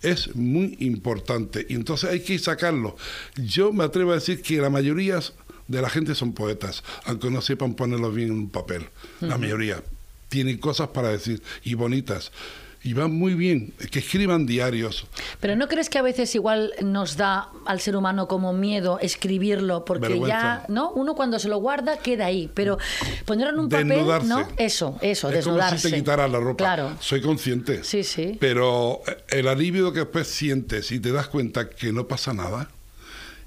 es 0.02 0.34
muy 0.34 0.76
importante 0.80 1.66
y 1.68 1.74
entonces 1.74 2.10
hay 2.10 2.20
que 2.20 2.38
sacarlo. 2.38 2.96
Yo 3.36 3.72
me 3.72 3.84
atrevo 3.84 4.12
a 4.12 4.14
decir 4.14 4.42
que 4.42 4.58
la 4.58 4.70
mayoría 4.70 5.20
de 5.68 5.82
la 5.82 5.90
gente 5.90 6.14
son 6.14 6.32
poetas, 6.32 6.82
aunque 7.04 7.30
no 7.30 7.40
sepan 7.40 7.74
ponerlo 7.74 8.10
bien 8.10 8.28
en 8.28 8.34
un 8.34 8.50
papel. 8.50 8.88
La 9.20 9.38
mayoría 9.38 9.82
tienen 10.28 10.58
cosas 10.58 10.88
para 10.88 11.08
decir 11.08 11.42
y 11.64 11.74
bonitas 11.74 12.32
y 12.82 12.94
van 12.94 13.12
muy 13.12 13.34
bien, 13.34 13.74
que 13.90 13.98
escriban 13.98 14.46
diarios. 14.46 15.06
Pero 15.40 15.54
¿no 15.54 15.68
crees 15.68 15.90
que 15.90 15.98
a 15.98 16.02
veces 16.02 16.34
igual 16.34 16.72
nos 16.82 17.16
da 17.16 17.50
al 17.66 17.80
ser 17.80 17.96
humano 17.96 18.26
como 18.26 18.52
miedo 18.52 18.98
escribirlo? 19.00 19.84
Porque 19.84 20.20
ya, 20.26 20.64
¿no? 20.68 20.90
Uno 20.90 21.14
cuando 21.14 21.38
se 21.38 21.48
lo 21.48 21.58
guarda 21.58 21.98
queda 21.98 22.26
ahí, 22.26 22.50
pero 22.54 22.78
ponerlo 23.26 23.52
en 23.52 23.58
un 23.60 23.68
papel, 23.68 24.06
¿no? 24.26 24.48
Eso, 24.56 24.98
eso, 25.02 25.28
es 25.28 25.34
desnudarse. 25.34 25.76
Como 25.76 25.78
si 25.78 25.90
te 25.90 25.96
quitaras 25.96 26.30
la 26.30 26.40
ropa. 26.40 26.64
Claro. 26.64 26.96
Soy 27.00 27.20
consciente. 27.20 27.84
Sí, 27.84 28.02
sí. 28.02 28.36
Pero 28.40 29.02
el 29.28 29.48
alivio 29.48 29.92
que 29.92 30.00
después 30.00 30.26
sientes 30.26 30.90
y 30.92 31.00
te 31.00 31.12
das 31.12 31.28
cuenta 31.28 31.68
que 31.68 31.92
no 31.92 32.08
pasa 32.08 32.32
nada, 32.32 32.70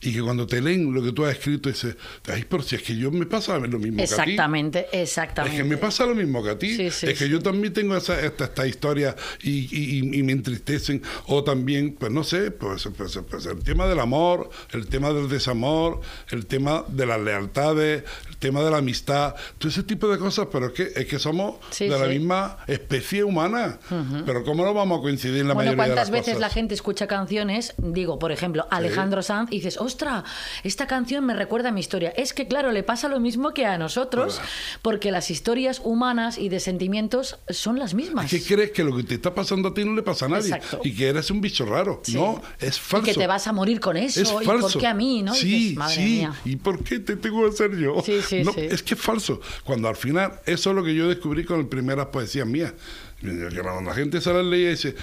y 0.03 0.13
que 0.13 0.21
cuando 0.21 0.45
te 0.45 0.61
leen 0.61 0.93
lo 0.93 1.01
que 1.01 1.11
tú 1.11 1.25
has 1.25 1.33
escrito 1.33 1.69
dices, 1.69 1.95
ay, 2.27 2.43
por 2.43 2.63
si 2.63 2.75
es 2.75 2.81
que 2.81 2.95
yo 2.95 3.09
me 3.11 3.25
pasa 3.25 3.57
lo 3.57 3.79
mismo 3.79 3.97
que 3.97 4.03
a 4.03 4.07
ti. 4.07 4.11
Exactamente, 4.11 4.87
exactamente. 4.91 5.57
Es 5.57 5.63
que 5.63 5.69
me 5.69 5.77
pasa 5.77 6.05
lo 6.05 6.13
mismo 6.13 6.43
que 6.43 6.49
a 6.49 6.59
ti. 6.59 6.81
es 6.81 6.99
que 6.99 7.29
yo 7.29 7.41
también 7.41 7.73
tengo 7.73 7.95
esa, 7.95 8.19
esta, 8.19 8.45
esta 8.45 8.67
historia 8.67 9.15
y, 9.41 9.99
y, 9.99 10.23
me 10.23 10.33
entristecen. 10.33 11.01
O 11.27 11.43
también, 11.43 11.95
pues 11.97 12.11
no 12.11 12.23
sé, 12.23 12.51
pues, 12.51 12.87
pues, 12.95 13.19
pues, 13.29 13.45
el 13.45 13.63
tema 13.63 13.87
del 13.87 13.99
amor, 13.99 14.49
el 14.71 14.87
tema 14.87 15.11
del 15.11 15.29
desamor, 15.29 16.01
el 16.29 16.45
tema 16.45 16.83
de 16.87 17.05
las 17.05 17.21
lealtades, 17.21 18.03
el 18.29 18.37
tema 18.37 18.61
de 18.61 18.71
la 18.71 18.77
amistad, 18.77 19.35
todo 19.57 19.69
ese 19.69 19.83
tipo 19.83 20.07
de 20.09 20.17
cosas, 20.17 20.47
pero 20.51 20.67
es 20.67 20.73
que, 20.73 20.91
es 20.95 21.05
que 21.05 21.19
somos 21.19 21.55
de 21.79 21.87
la 21.87 22.07
misma 22.07 22.57
especie 22.67 23.23
humana. 23.23 23.79
Pero 24.25 24.43
¿cómo 24.43 24.65
no 24.65 24.73
vamos 24.73 24.99
a 24.99 25.01
coincidir 25.01 25.41
en 25.41 25.47
la 25.47 25.53
bueno, 25.53 25.71
mayoría 25.71 25.83
de 25.83 25.95
las 25.95 26.09
¿cuántas 26.09 26.27
veces 26.27 26.41
la 26.41 26.49
gente 26.49 26.73
escucha 26.73 27.07
canciones? 27.07 27.73
Digo, 27.77 28.19
por 28.19 28.31
ejemplo, 28.31 28.67
Alejandro 28.69 29.21
Sanz, 29.21 29.51
y 29.51 29.57
dices, 29.57 29.77
ostra, 29.93 30.23
esta 30.63 30.87
canción 30.87 31.25
me 31.25 31.35
recuerda 31.35 31.69
a 31.69 31.71
mi 31.71 31.79
historia. 31.79 32.09
Es 32.17 32.33
que, 32.33 32.47
claro, 32.47 32.71
le 32.71 32.83
pasa 32.83 33.07
lo 33.07 33.19
mismo 33.19 33.53
que 33.53 33.65
a 33.65 33.77
nosotros, 33.77 34.41
porque 34.81 35.11
las 35.11 35.29
historias 35.29 35.81
humanas 35.83 36.37
y 36.37 36.49
de 36.49 36.59
sentimientos 36.59 37.37
son 37.49 37.77
las 37.77 37.93
mismas. 37.93 38.29
¿Qué 38.29 38.41
crees 38.41 38.71
que 38.71 38.83
lo 38.83 38.95
que 38.95 39.03
te 39.03 39.15
está 39.15 39.33
pasando 39.33 39.69
a 39.69 39.73
ti 39.73 39.85
no 39.85 39.93
le 39.95 40.03
pasa 40.03 40.25
a 40.25 40.29
nadie? 40.29 40.59
Y 40.83 40.95
que 40.95 41.07
eres 41.07 41.29
un 41.29 41.41
bicho 41.41 41.65
raro. 41.65 42.01
No, 42.13 42.41
es 42.59 42.79
falso. 42.79 43.09
Y 43.09 43.13
que 43.13 43.19
te 43.19 43.27
vas 43.27 43.47
a 43.47 43.53
morir 43.53 43.79
con 43.79 43.97
eso. 43.97 44.21
Es 44.21 44.31
falso. 44.31 44.67
¿Y 44.69 44.71
por 44.73 44.81
qué 44.81 44.87
a 44.87 44.93
mí? 44.93 45.21
¿no? 45.21 45.33
Sí, 45.33 45.77
sí. 45.89 46.27
¿Y 46.45 46.55
por 46.55 46.83
qué 46.83 46.99
te 46.99 47.15
tengo 47.15 47.43
que 47.43 47.49
hacer 47.49 47.77
yo? 47.77 48.01
Sí, 48.03 48.21
sí, 48.21 48.43
no, 48.43 48.51
Es 48.55 48.81
que 48.81 48.95
es 48.95 48.99
falso. 48.99 49.39
Cuando 49.63 49.87
al 49.87 49.95
final, 49.95 50.39
eso 50.45 50.71
es 50.71 50.75
lo 50.75 50.83
que 50.83 50.95
yo 50.95 51.07
descubrí 51.07 51.45
con 51.45 51.59
las 51.59 51.67
primeras 51.67 52.07
poesías 52.07 52.47
mías. 52.47 52.73
La 53.21 53.93
gente 53.93 54.19
se 54.19 54.33
las 54.33 54.45
leía 54.45 54.69
y 54.69 54.71
dice, 54.71 54.95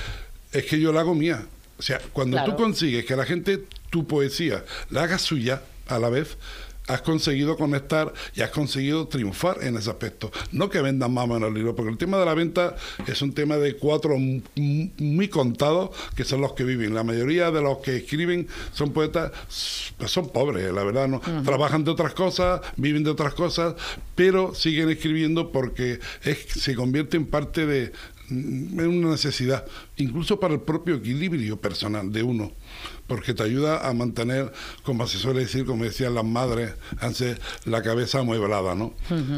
es 0.52 0.64
que 0.66 0.78
yo 0.80 0.92
la 0.92 1.00
hago 1.00 1.14
mía. 1.14 1.46
O 1.80 1.82
sea, 1.82 1.98
cuando 2.12 2.36
tú 2.44 2.56
consigues 2.56 3.06
que 3.06 3.16
la 3.16 3.24
gente 3.24 3.64
tu 3.88 4.06
poesía 4.06 4.66
la 4.90 5.04
haga 5.04 5.18
suya 5.18 5.62
a 5.88 5.98
la 5.98 6.10
vez, 6.10 6.36
has 6.88 7.00
conseguido 7.00 7.56
conectar 7.56 8.12
y 8.34 8.42
has 8.42 8.50
conseguido 8.50 9.08
triunfar 9.08 9.62
en 9.62 9.78
ese 9.78 9.88
aspecto. 9.88 10.30
No 10.52 10.68
que 10.68 10.82
vendan 10.82 11.14
más 11.14 11.24
en 11.30 11.42
el 11.42 11.54
libro, 11.54 11.74
porque 11.74 11.90
el 11.90 11.96
tema 11.96 12.18
de 12.18 12.26
la 12.26 12.34
venta 12.34 12.76
es 13.06 13.22
un 13.22 13.32
tema 13.32 13.56
de 13.56 13.76
cuatro 13.76 14.18
muy 14.18 15.28
contados 15.28 15.96
que 16.14 16.24
son 16.24 16.42
los 16.42 16.52
que 16.52 16.64
viven. 16.64 16.94
La 16.94 17.02
mayoría 17.02 17.50
de 17.50 17.62
los 17.62 17.78
que 17.78 17.96
escriben 17.96 18.46
son 18.74 18.92
poetas, 18.92 19.32
pues 19.96 20.10
son 20.10 20.28
pobres, 20.28 20.70
la 20.70 20.84
verdad, 20.84 21.08
no 21.08 21.22
trabajan 21.42 21.82
de 21.82 21.92
otras 21.92 22.12
cosas, 22.12 22.60
viven 22.76 23.04
de 23.04 23.10
otras 23.10 23.32
cosas, 23.32 23.74
pero 24.14 24.54
siguen 24.54 24.90
escribiendo 24.90 25.50
porque 25.50 25.98
es, 26.24 26.40
se 26.50 26.74
convierte 26.74 27.16
en 27.16 27.24
parte 27.24 27.64
de, 27.64 27.92
es 28.30 28.86
una 28.86 29.10
necesidad, 29.10 29.64
incluso 29.96 30.38
para 30.38 30.54
el 30.54 30.60
propio 30.60 30.96
equilibrio 30.96 31.60
personal 31.60 32.12
de 32.12 32.22
uno, 32.22 32.52
porque 33.06 33.34
te 33.34 33.42
ayuda 33.42 33.88
a 33.88 33.92
mantener, 33.92 34.52
como 34.84 35.06
se 35.06 35.18
suele 35.18 35.40
decir, 35.40 35.64
como 35.64 35.84
decían 35.84 36.14
las 36.14 36.24
madres, 36.24 36.74
antes, 37.00 37.38
la 37.64 37.82
cabeza 37.82 38.20
amueblada, 38.20 38.74
¿no? 38.74 38.94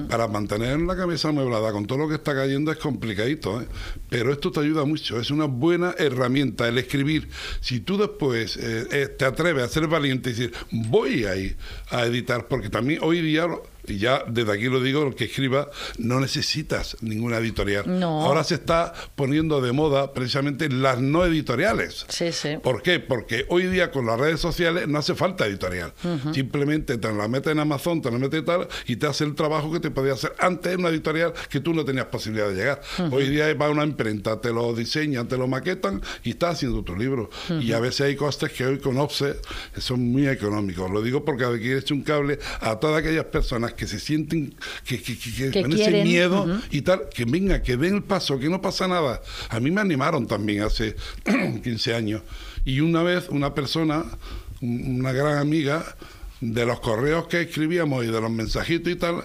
Para 0.09 0.29
mantener 0.29 0.81
la 0.81 0.97
cabeza 0.97 1.31
amueblada 1.31 1.73
con 1.73 1.87
todo 1.87 1.99
lo 1.99 2.09
que 2.09 2.17
está 2.17 2.35
cayendo 2.35 2.71
es 2.71 2.79
complicadito, 2.79 3.63
¿eh? 3.63 3.67
pero 4.11 4.33
esto 4.33 4.51
te 4.51 4.61
ayuda 4.61 4.85
mucho, 4.85 5.19
es 5.19 5.31
una 5.31 5.47
buena 5.47 5.95
herramienta 5.99 6.69
el 6.69 6.79
escribir. 6.79 7.29
Si 7.61 7.81
tú 7.81 7.97
después 7.97 8.57
eh, 8.57 8.87
eh, 8.91 9.09
te 9.09 9.25
atreves 9.25 9.65
a 9.65 9.69
ser 9.69 9.87
valiente 9.87 10.31
y 10.31 10.33
decir, 10.35 10.53
voy 10.71 11.25
a 11.25 11.37
ir 11.37 11.57
a 11.91 12.05
editar, 12.05 12.47
porque 12.49 12.69
también 12.69 13.01
hoy 13.03 13.21
día 13.23 13.47
y 13.87 13.99
ya 13.99 14.25
desde 14.29 14.53
aquí 14.53 14.65
lo 14.65 14.81
digo, 14.81 15.07
el 15.07 15.15
que 15.15 15.25
escriba, 15.25 15.71
no 15.99 16.21
necesitas 16.21 16.97
ninguna 17.01 17.39
editorial. 17.39 17.85
No. 17.87 18.23
Ahora 18.23 18.45
se 18.45 18.55
está 18.55 18.93
poniendo 19.17 19.61
de 19.61 19.73
moda 19.73 20.13
precisamente 20.13 20.69
las 20.69 21.01
no 21.01 21.25
editoriales. 21.25 22.07
Sí, 22.09 22.33
sí. 22.33 22.59
¿Por 22.63 22.83
qué? 22.83 23.01
Porque 23.01 23.47
hoy 23.49 23.67
día 23.67 23.91
con 23.91 24.07
las 24.07 24.19
redes 24.19 24.41
sociales 24.41 24.87
no 24.89 24.99
hace 24.99 25.15
falta 25.15 25.47
editorial. 25.47 25.93
Simplemente 26.33 26.99
te 26.99 27.13
la 27.13 27.29
metes 27.29 27.53
en 27.53 27.59
Amazon, 27.59 28.01
te 28.01 28.11
la 28.11 28.19
metes 28.19 28.43
y 28.43 28.45
tal, 28.45 28.69
y 28.87 28.97
te 28.97 29.07
hace 29.07 29.25
el 29.25 29.35
trabajo 29.35 29.73
que 29.73 29.81
te 29.81 29.91
podía 29.91 30.13
hacer 30.13 30.33
antes 30.39 30.73
en 30.73 30.81
una 30.81 30.89
editorial 30.89 31.33
que 31.49 31.61
tú 31.61 31.75
no 31.75 31.85
tenías 31.85 32.07
posibilidad 32.07 32.49
de 32.49 32.55
llegar. 32.55 32.81
Hoy 33.11 33.29
día 33.29 33.53
va 33.55 33.67
a 33.67 33.71
una 33.71 33.85
imprenta, 33.85 34.41
te 34.41 34.53
lo 34.53 34.73
diseñan, 34.75 35.29
te 35.29 35.37
lo 35.37 35.49
maquetan 35.49 36.01
y 36.23 36.31
estás 36.31 36.57
haciendo 36.57 36.83
tu 36.83 36.97
libro. 36.97 37.31
Y 37.61 37.73
a 37.73 37.81
veces 37.81 38.03
hay 38.03 38.17
costes 38.17 38.53
que 38.53 38.65
hoy 38.65 38.79
con 38.79 38.99
Offset 38.99 39.45
son 39.79 40.01
muy 40.01 40.29
económicos. 40.29 40.91
Lo 40.91 41.03
digo 41.03 41.25
porque 41.25 41.45
aquí 41.45 41.71
he 41.71 41.79
hecho 41.79 41.95
un 41.95 42.03
cable 42.03 42.39
a 42.61 42.79
todas 42.79 43.01
aquellas 43.01 43.25
personas 43.27 43.72
que 43.75 43.87
se 43.87 43.99
sienten 44.01 44.55
que, 44.85 45.01
que, 45.03 45.19
que, 45.19 45.51
Que 45.51 45.63
con 45.63 45.73
ese 45.73 46.03
miedo 46.05 46.61
y 46.71 46.83
tal, 46.83 47.09
que 47.15 47.25
venga, 47.25 47.63
que 47.63 47.77
den 47.77 47.97
el 47.97 48.03
paso, 48.03 48.39
que 48.39 48.49
no 48.49 48.61
pasa 48.63 48.87
nada. 48.89 49.21
A 49.49 49.61
mí 49.61 49.71
me 49.71 49.81
animaron 49.81 50.27
también 50.27 50.63
hace 50.63 50.97
15 51.63 51.95
años. 51.95 52.23
Y 52.65 52.81
una 52.81 53.03
vez 53.03 53.29
una 53.29 53.55
persona, 53.55 54.05
un- 54.61 55.01
una 55.01 55.13
gran 55.13 55.39
amiga, 55.39 55.85
de 56.41 56.67
los 56.67 56.81
correos 56.81 57.29
que 57.29 57.41
escribíamos 57.43 58.05
y 58.05 58.09
de 58.09 58.21
los 58.21 58.31
mensajitos 58.31 58.93
y 58.93 58.97
tal, 58.97 59.25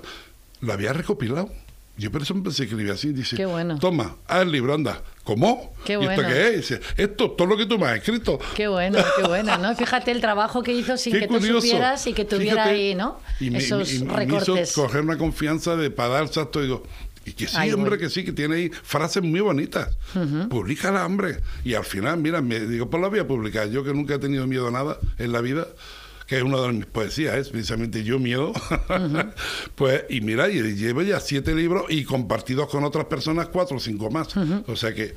la 0.61 0.73
había 0.73 0.93
recopilado. 0.93 1.49
Yo 1.97 2.11
por 2.11 2.21
eso 2.21 2.35
empecé 2.35 2.61
a 2.61 2.65
escribir 2.65 2.91
así. 2.91 3.11
Dice, 3.11 3.35
Qué 3.35 3.47
bueno. 3.47 3.79
toma, 3.79 4.15
haz 4.27 4.43
el 4.43 4.51
libro, 4.51 4.75
anda. 4.75 5.01
¿Cómo? 5.27 5.73
Qué 5.83 5.93
¿Y 5.93 5.95
esto 5.97 6.05
bueno. 6.05 6.29
qué 6.29 6.55
es? 6.55 6.71
Esto, 6.95 7.31
todo 7.31 7.47
lo 7.49 7.57
que 7.57 7.65
tú 7.65 7.77
me 7.77 7.85
has 7.87 7.97
escrito. 7.97 8.39
Qué 8.55 8.69
bueno, 8.69 8.97
qué 9.17 9.23
bueno, 9.27 9.57
¿no? 9.57 9.75
Fíjate 9.75 10.11
el 10.11 10.21
trabajo 10.21 10.63
que 10.63 10.71
hizo 10.71 10.95
sin 10.95 11.11
Qué 11.11 11.19
que 11.19 11.27
curioso. 11.27 11.55
tú 11.55 11.61
supieras 11.67 12.07
y 12.07 12.13
que 12.13 12.23
tuviera 12.23 12.63
Fíjate, 12.63 12.69
ahí, 12.69 12.95
¿no? 12.95 13.19
y 13.41 13.49
me- 13.51 13.57
Esos 13.57 13.91
y 13.91 13.97
y 13.97 14.03
me 14.05 14.13
recortes. 14.15 14.69
hizo 14.71 14.81
coger 14.83 15.01
una 15.01 15.17
confianza 15.17 15.75
de 15.75 15.91
para 15.91 16.09
dar 16.13 16.27
salto 16.29 16.61
y 16.61 16.63
digo, 16.63 16.83
y 17.25 17.33
que 17.33 17.45
sí, 17.45 17.57
voy. 17.57 17.71
hombre, 17.73 17.97
que 17.97 18.09
sí, 18.09 18.23
que 18.23 18.31
tiene 18.31 18.55
ahí 18.55 18.69
frases 18.69 19.21
muy 19.21 19.41
bonitas. 19.41 19.97
Publícala, 20.49 21.05
hombre. 21.05 21.39
Y 21.65 21.73
al 21.73 21.83
final, 21.83 22.17
mira, 22.19 22.41
me 22.41 22.61
digo, 22.61 22.89
pues 22.89 23.01
la 23.03 23.09
voy 23.09 23.19
a 23.19 23.27
publicar. 23.27 23.69
Yo 23.69 23.83
que 23.83 23.93
nunca 23.93 24.15
he 24.15 24.19
tenido 24.19 24.47
miedo 24.47 24.69
a 24.69 24.71
nada 24.71 24.97
en 25.17 25.33
la 25.33 25.41
vida, 25.41 25.67
que 26.27 26.37
es 26.37 26.43
una 26.43 26.61
de 26.61 26.73
mis 26.73 26.85
poesías, 26.85 27.35
es 27.35 27.49
precisamente 27.49 28.03
Yo 28.03 28.19
Miedo. 28.19 28.51
pues, 29.75 30.03
y 30.09 30.21
mira, 30.21 30.49
y 30.49 30.61
llevo 30.75 31.01
ya 31.01 31.21
siete 31.21 31.55
libros 31.55 31.85
y 31.89 32.03
compartidos 32.03 32.67
con 32.69 32.83
otras 32.83 33.05
personas 33.05 33.47
cuatro 33.47 33.77
o 33.77 33.79
cinco 33.79 34.11
más. 34.11 34.35
O 34.67 34.75
sea 34.75 34.93
que. 34.93 35.15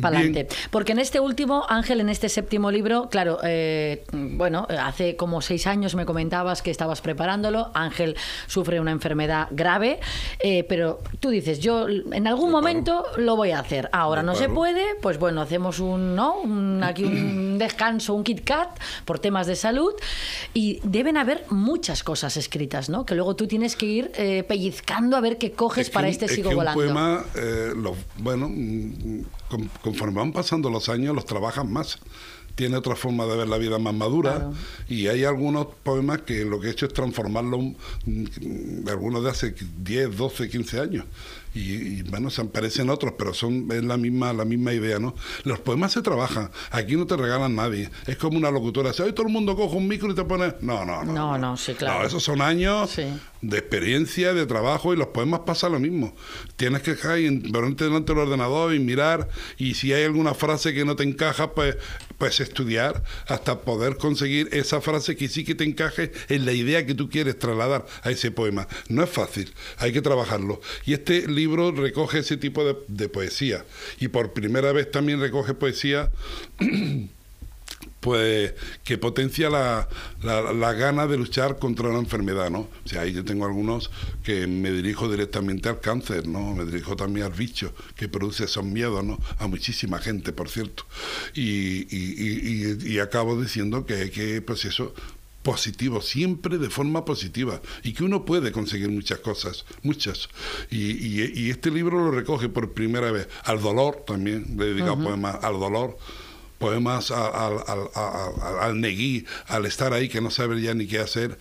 Para 0.00 0.18
adelante. 0.18 0.48
Porque 0.70 0.92
en 0.92 0.98
este 1.00 1.20
último, 1.20 1.64
Ángel, 1.68 2.00
en 2.00 2.08
este 2.08 2.28
séptimo 2.28 2.70
libro, 2.70 3.08
claro, 3.10 3.38
eh, 3.42 4.04
bueno, 4.12 4.66
hace 4.80 5.16
como 5.16 5.40
seis 5.40 5.66
años 5.66 5.94
me 5.94 6.06
comentabas 6.06 6.62
que 6.62 6.70
estabas 6.70 7.00
preparándolo. 7.00 7.70
Ángel 7.74 8.16
sufre 8.46 8.80
una 8.80 8.92
enfermedad 8.92 9.48
grave, 9.50 9.98
eh, 10.40 10.64
pero 10.68 11.00
tú 11.20 11.30
dices, 11.30 11.58
yo 11.60 11.88
en 11.88 12.26
algún 12.26 12.50
momento 12.50 13.04
lo 13.16 13.36
voy 13.36 13.50
a 13.50 13.58
hacer. 13.60 13.88
Ahora 13.92 14.22
no 14.22 14.34
se 14.34 14.48
puede, 14.48 14.84
pues 15.02 15.18
bueno, 15.18 15.40
hacemos 15.40 15.80
un, 15.80 16.14
¿no? 16.14 16.36
Un- 16.40 16.82
aquí 16.84 17.04
un 17.04 17.58
descanso, 17.58 18.14
un 18.14 18.22
Kit 18.24 18.44
Kat 18.44 18.68
por 19.04 19.18
temas 19.18 19.46
de 19.46 19.56
salud. 19.56 19.92
Y 20.54 20.80
deben 20.84 21.16
haber 21.16 21.44
muchas 21.50 22.02
cosas 22.04 22.36
escritas, 22.36 22.88
¿no? 22.88 23.04
Que 23.04 23.14
luego 23.14 23.34
tú 23.36 23.46
tienes 23.46 23.74
que 23.76 23.86
ir 23.86 24.12
eh, 24.14 24.44
pellizcando 24.46 25.16
a 25.16 25.20
ver 25.20 25.38
qué 25.38 25.52
coges 25.52 25.82
Es 25.86 25.90
que 25.90 25.94
para 25.94 26.08
este 26.08 26.26
es 26.26 26.32
sigo 26.34 26.50
que 26.50 26.54
volando. 26.54 26.80
Un 26.80 26.86
poema, 26.86 27.24
eh, 27.36 27.72
lo- 27.76 27.96
bueno, 28.18 28.48
mm, 28.48 29.22
con- 29.48 29.68
conforme 29.82 30.18
van 30.20 30.32
pasando 30.32 30.70
los 30.70 30.88
años, 30.88 31.14
los 31.14 31.24
trabajan 31.26 31.72
más. 31.72 31.98
Tiene 32.54 32.76
otra 32.76 32.96
forma 32.96 33.24
de 33.26 33.36
ver 33.36 33.48
la 33.48 33.56
vida 33.56 33.78
más 33.78 33.94
madura. 33.94 34.34
Claro. 34.34 34.52
Y 34.88 35.06
hay 35.06 35.22
algunos 35.24 35.68
poemas 35.84 36.22
que 36.22 36.44
lo 36.44 36.58
que 36.58 36.66
he 36.68 36.70
hecho 36.70 36.86
es 36.86 36.92
transformarlos, 36.92 37.60
mm, 38.04 38.88
algunos 38.88 39.22
de 39.22 39.30
hace 39.30 39.54
10, 39.82 40.16
12, 40.16 40.48
15 40.48 40.80
años. 40.80 41.04
Y, 41.54 41.60
y, 41.98 42.02
bueno, 42.02 42.30
se 42.30 42.44
parecen 42.44 42.90
otros, 42.90 43.14
pero 43.18 43.34
son 43.34 43.68
es 43.72 43.82
la 43.84 43.96
misma 43.96 44.32
la 44.32 44.44
misma 44.44 44.72
idea, 44.72 44.98
¿no? 44.98 45.14
Los 45.44 45.58
poemas 45.60 45.92
se 45.92 46.02
trabajan. 46.02 46.50
Aquí 46.70 46.96
no 46.96 47.06
te 47.06 47.16
regalan 47.16 47.54
nadie. 47.56 47.90
Es 48.06 48.16
como 48.16 48.36
una 48.38 48.50
locutora. 48.50 48.92
Si 48.92 49.02
hoy 49.02 49.12
todo 49.12 49.26
el 49.26 49.32
mundo 49.32 49.56
coge 49.56 49.76
un 49.76 49.88
micro 49.88 50.10
y 50.10 50.14
te 50.14 50.24
pone. 50.24 50.54
No, 50.60 50.84
no, 50.84 51.04
no. 51.04 51.12
No, 51.12 51.38
no, 51.38 51.56
sí, 51.56 51.74
claro. 51.74 52.00
No, 52.00 52.06
esos 52.06 52.22
son 52.22 52.40
años 52.42 52.90
Sí. 52.90 53.04
de 53.42 53.58
experiencia, 53.58 54.34
de 54.34 54.46
trabajo, 54.46 54.92
y 54.92 54.96
los 54.96 55.08
poemas 55.08 55.40
pasa 55.40 55.68
lo 55.68 55.78
mismo. 55.80 56.14
Tienes 56.56 56.82
que 56.82 56.94
ponerte 56.94 57.84
delante 57.84 58.12
del 58.12 58.22
ordenador 58.22 58.74
y 58.74 58.78
mirar, 58.78 59.28
y 59.56 59.74
si 59.74 59.92
hay 59.92 60.04
alguna 60.04 60.34
frase 60.34 60.74
que 60.74 60.84
no 60.84 60.96
te 60.96 61.04
encaja, 61.04 61.52
pues, 61.54 61.76
pues 62.18 62.40
estudiar 62.40 63.02
hasta 63.28 63.60
poder 63.60 63.96
conseguir 63.96 64.48
esa 64.52 64.80
frase 64.80 65.16
que 65.16 65.28
sí 65.28 65.44
que 65.44 65.54
te 65.54 65.64
encaje 65.64 66.12
en 66.28 66.44
la 66.46 66.52
idea 66.52 66.84
que 66.84 66.94
tú 66.94 67.08
quieres 67.08 67.38
trasladar 67.38 67.86
a 68.02 68.10
ese 68.10 68.30
poema. 68.30 68.66
No 68.88 69.02
es 69.04 69.10
fácil, 69.10 69.52
hay 69.78 69.92
que 69.92 70.02
trabajarlo. 70.02 70.60
Y 70.84 70.94
este 70.94 71.28
libro 71.38 71.70
recoge 71.72 72.18
ese 72.18 72.36
tipo 72.36 72.60
de, 72.88 73.08
poesía, 73.08 73.64
y 74.00 74.08
por 74.08 74.32
primera 74.32 74.72
vez 74.72 74.90
también 74.90 75.20
recoge 75.20 75.54
poesía 75.54 76.10
pues 78.00 78.54
que 78.84 78.96
potencia 78.96 79.50
la, 79.50 79.88
la, 80.22 80.72
gana 80.72 81.06
de 81.06 81.16
luchar 81.16 81.58
contra 81.58 81.88
una 81.88 81.98
enfermedad, 81.98 82.50
¿no? 82.50 82.60
O 82.84 82.88
sea, 82.88 83.02
ahí 83.02 83.12
yo 83.12 83.24
tengo 83.24 83.44
algunos 83.44 83.90
que 84.22 84.46
me 84.46 84.70
dirijo 84.70 85.10
directamente 85.10 85.68
al 85.68 85.80
cáncer, 85.80 86.26
¿no? 86.28 86.54
Me 86.54 86.64
dirijo 86.64 86.96
también 86.96 87.26
al 87.26 87.32
bicho 87.32 87.72
que 87.96 88.08
produce 88.08 88.44
esos 88.44 88.64
miedos, 88.64 89.04
¿no? 89.04 89.18
A 89.38 89.46
muchísima 89.48 89.98
gente, 89.98 90.32
por 90.32 90.48
cierto. 90.48 90.84
Y, 91.34 91.86
y, 91.94 92.78
y, 92.80 92.94
y- 92.94 92.98
acabo 93.00 93.40
diciendo 93.40 93.84
que 93.84 94.10
que, 94.10 94.42
pues 94.42 94.64
eso, 94.64 94.94
positivo, 95.42 96.00
siempre 96.02 96.58
de 96.58 96.68
forma 96.68 97.04
positiva, 97.04 97.60
y 97.82 97.92
que 97.94 98.04
uno 98.04 98.24
puede 98.24 98.52
conseguir 98.52 98.90
muchas 98.90 99.20
cosas, 99.20 99.64
muchas. 99.82 100.28
Y, 100.70 100.90
y- 100.92 101.32
y 101.34 101.50
este 101.50 101.70
libro 101.70 101.98
lo 101.98 102.10
recoge 102.10 102.48
por 102.48 102.72
primera 102.74 103.10
vez 103.12 103.28
al 103.44 103.60
dolor 103.62 104.04
también, 104.06 104.56
le 104.58 104.64
he 104.64 104.68
dedicado 104.74 104.96
poemas 105.04 105.36
al 105.42 105.54
dolor, 105.60 105.96
poemas 106.58 107.10
al, 107.12 107.62
al, 107.66 107.88
al 108.60 108.80
neguí, 108.80 109.24
al 109.46 109.64
estar 109.64 109.92
ahí 109.92 110.08
que 110.08 110.20
no 110.20 110.30
sabe 110.30 110.60
ya 110.60 110.74
ni 110.74 110.86
qué 110.86 110.98
hacer. 110.98 111.38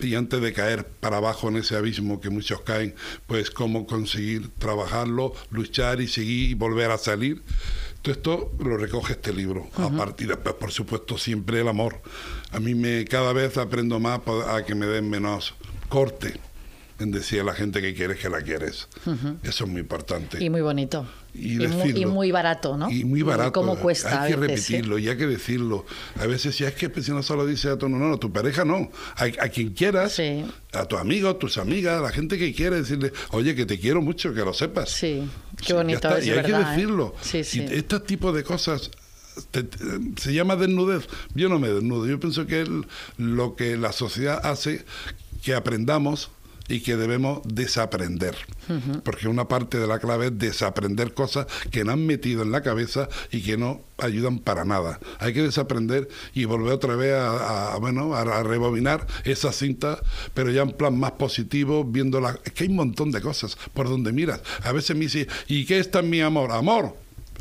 Y 0.00 0.14
antes 0.14 0.40
de 0.40 0.52
caer 0.52 0.86
para 0.86 1.16
abajo 1.16 1.48
en 1.48 1.56
ese 1.56 1.76
abismo 1.76 2.20
que 2.20 2.30
muchos 2.30 2.60
caen, 2.60 2.94
pues 3.26 3.50
cómo 3.50 3.86
conseguir 3.86 4.48
trabajarlo, 4.58 5.34
luchar 5.50 6.00
y 6.00 6.08
seguir 6.08 6.50
y 6.50 6.54
volver 6.54 6.90
a 6.90 6.98
salir. 6.98 7.42
Todo 8.02 8.12
esto 8.12 8.52
lo 8.60 8.76
recoge 8.76 9.14
este 9.14 9.32
libro. 9.32 9.68
A 9.76 9.90
partir 9.90 10.28
después, 10.28 10.54
por 10.54 10.70
supuesto, 10.70 11.18
siempre 11.18 11.60
el 11.60 11.68
amor. 11.68 12.00
A 12.52 12.60
mí 12.60 12.74
me 12.74 13.04
cada 13.06 13.32
vez 13.32 13.56
aprendo 13.56 13.98
más 13.98 14.20
a 14.48 14.64
que 14.64 14.74
me 14.74 14.86
den 14.86 15.10
menos 15.10 15.54
corte 15.88 16.38
en 16.98 17.10
decir 17.12 17.40
a 17.40 17.44
la 17.44 17.54
gente 17.54 17.80
que 17.80 17.94
quieres 17.94 18.18
que 18.18 18.28
la 18.28 18.40
quieres. 18.42 18.88
Eso 19.44 19.64
es 19.64 19.70
muy 19.70 19.80
importante. 19.80 20.42
Y 20.42 20.50
muy 20.50 20.60
bonito. 20.62 21.06
Y 21.34 21.56
muy, 21.58 21.64
y 21.66 21.68
decirlo. 21.68 22.10
muy 22.12 22.32
barato, 22.32 22.76
¿no? 22.76 22.90
Y 22.90 23.04
muy 23.04 23.22
barato. 23.22 23.52
¿Cómo 23.52 23.76
cuesta? 23.76 24.22
Hay 24.22 24.30
que 24.30 24.34
a 24.34 24.36
veces, 24.38 24.64
sí. 24.64 24.72
repetirlo 24.72 24.98
y 24.98 25.08
hay 25.08 25.16
que 25.16 25.26
decirlo. 25.28 25.86
A 26.18 26.26
veces, 26.26 26.56
si 26.56 26.64
es 26.64 26.74
que 26.74 26.90
si 27.02 27.12
no 27.12 27.22
solo 27.22 27.46
dice 27.46 27.68
a 27.68 27.76
tu, 27.76 27.88
no, 27.88 27.98
no, 27.98 28.14
a 28.14 28.18
tu 28.18 28.32
pareja 28.32 28.64
no. 28.64 28.90
A, 29.16 29.24
a 29.24 29.48
quien 29.48 29.74
quieras, 29.74 30.12
Sí. 30.14 30.44
a 30.72 30.84
tu 30.86 30.96
amigo, 30.96 31.28
a 31.28 31.38
tus 31.38 31.58
amigas, 31.58 31.98
a 31.98 32.02
la 32.02 32.10
gente 32.10 32.36
que 32.38 32.52
quiere 32.52 32.76
decirle, 32.76 33.12
oye, 33.30 33.54
que 33.54 33.64
te 33.66 33.78
quiero 33.78 34.02
mucho, 34.02 34.34
que 34.34 34.40
lo 34.40 34.52
sepas. 34.52 34.90
Sí, 34.90 35.22
Sí, 35.60 35.66
qué 35.66 35.72
bonito 35.74 35.96
está. 36.08 36.18
es, 36.18 36.26
Y 36.26 36.30
hay 36.30 36.36
¿verdad, 36.36 36.60
que 36.60 36.66
eh? 36.66 36.70
decirlo. 36.76 37.14
Sí, 37.20 37.44
sí. 37.44 37.60
Y 37.68 37.74
este 37.74 38.00
tipo 38.00 38.32
de 38.32 38.42
cosas 38.42 38.90
te- 39.52 39.62
te- 39.62 39.76
se 40.20 40.32
llama 40.34 40.56
desnudez. 40.56 41.06
Yo 41.34 41.48
no 41.48 41.60
me 41.60 41.68
desnudo. 41.68 42.06
Yo 42.08 42.18
pienso 42.18 42.46
que 42.46 42.66
lo 43.18 43.54
que 43.54 43.76
la 43.76 43.92
sociedad 43.92 44.40
hace 44.44 44.84
que 45.42 45.54
aprendamos 45.54 46.30
y 46.68 46.80
que 46.80 46.96
debemos 46.96 47.40
desaprender. 47.44 48.36
Porque 49.02 49.28
una 49.28 49.48
parte 49.48 49.78
de 49.78 49.86
la 49.86 49.98
clave 49.98 50.26
es 50.26 50.38
desaprender 50.38 51.14
cosas 51.14 51.46
que 51.70 51.84
nos 51.84 51.94
han 51.94 52.06
metido 52.06 52.42
en 52.42 52.52
la 52.52 52.62
cabeza 52.62 53.08
y 53.32 53.42
que 53.42 53.56
no 53.56 53.80
ayudan 53.96 54.38
para 54.38 54.64
nada. 54.64 55.00
Hay 55.18 55.32
que 55.32 55.42
desaprender 55.42 56.08
y 56.34 56.44
volver 56.44 56.72
otra 56.74 56.94
vez 56.96 57.14
a, 57.14 57.72
a- 57.74 57.78
bueno, 57.78 58.14
a, 58.14 58.20
a 58.20 58.42
rebobinar 58.42 59.06
esa 59.24 59.52
cinta, 59.52 60.00
pero 60.34 60.50
ya 60.50 60.62
en 60.62 60.72
plan 60.72 60.98
más 60.98 61.12
positivo, 61.12 61.84
viendo 61.84 62.20
la... 62.20 62.38
Es 62.44 62.52
que 62.52 62.64
hay 62.64 62.70
un 62.70 62.76
montón 62.76 63.10
de 63.10 63.20
cosas 63.20 63.56
por 63.74 63.88
donde 63.88 64.12
miras. 64.12 64.40
A 64.62 64.72
veces 64.72 64.94
me 64.96 65.02
dice, 65.06 65.26
¿y 65.46 65.64
qué 65.64 65.78
es 65.78 65.90
tan 65.90 66.08
mi 66.10 66.20
amor? 66.20 66.52
Amor. 66.52 66.94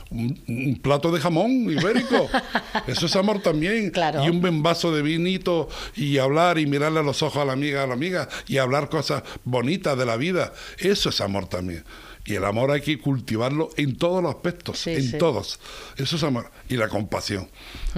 Un, 0.10 0.40
un 0.48 0.80
plato 0.82 1.12
de 1.12 1.20
jamón 1.20 1.52
ibérico. 1.70 2.30
Eso 2.88 3.06
es 3.08 3.16
amor 3.16 3.42
también. 3.42 3.92
Claro. 3.92 4.24
Y 4.24 4.30
un 4.30 4.42
buen 4.42 4.64
vaso 4.64 4.94
de 4.94 5.02
vinito 5.02 5.70
y 5.96 6.18
hablar 6.18 6.58
y 6.58 6.66
mirarle 6.66 7.00
a 7.00 7.04
los 7.04 7.22
ojos 7.22 7.42
a 7.42 7.46
la 7.46 7.54
amiga, 7.54 7.84
a 7.84 7.88
la 7.88 7.94
amiga 7.94 8.30
y 8.48 8.58
hablar 8.58 8.90
cosas 8.90 9.24
bonitas 9.44 9.98
de 9.98 10.06
la 10.06 10.18
vida. 10.18 10.54
Eso 10.78 11.10
es 11.10 11.22
amor 11.22 11.48
también. 11.48 11.84
Y 12.28 12.36
el 12.36 12.44
amor 12.44 12.72
hay 12.72 12.82
que 12.82 13.00
cultivarlo 13.00 13.70
en 13.78 13.96
todos 13.98 14.22
los 14.22 14.36
aspectos, 14.36 14.78
Sí, 14.80 14.92
en 14.92 15.12
sí. 15.12 15.18
todos. 15.18 15.60
Eso 15.96 16.18
es 16.18 16.24
amor. 16.24 16.52
Y 16.70 16.76
la 16.76 16.90
compasión. 16.90 17.48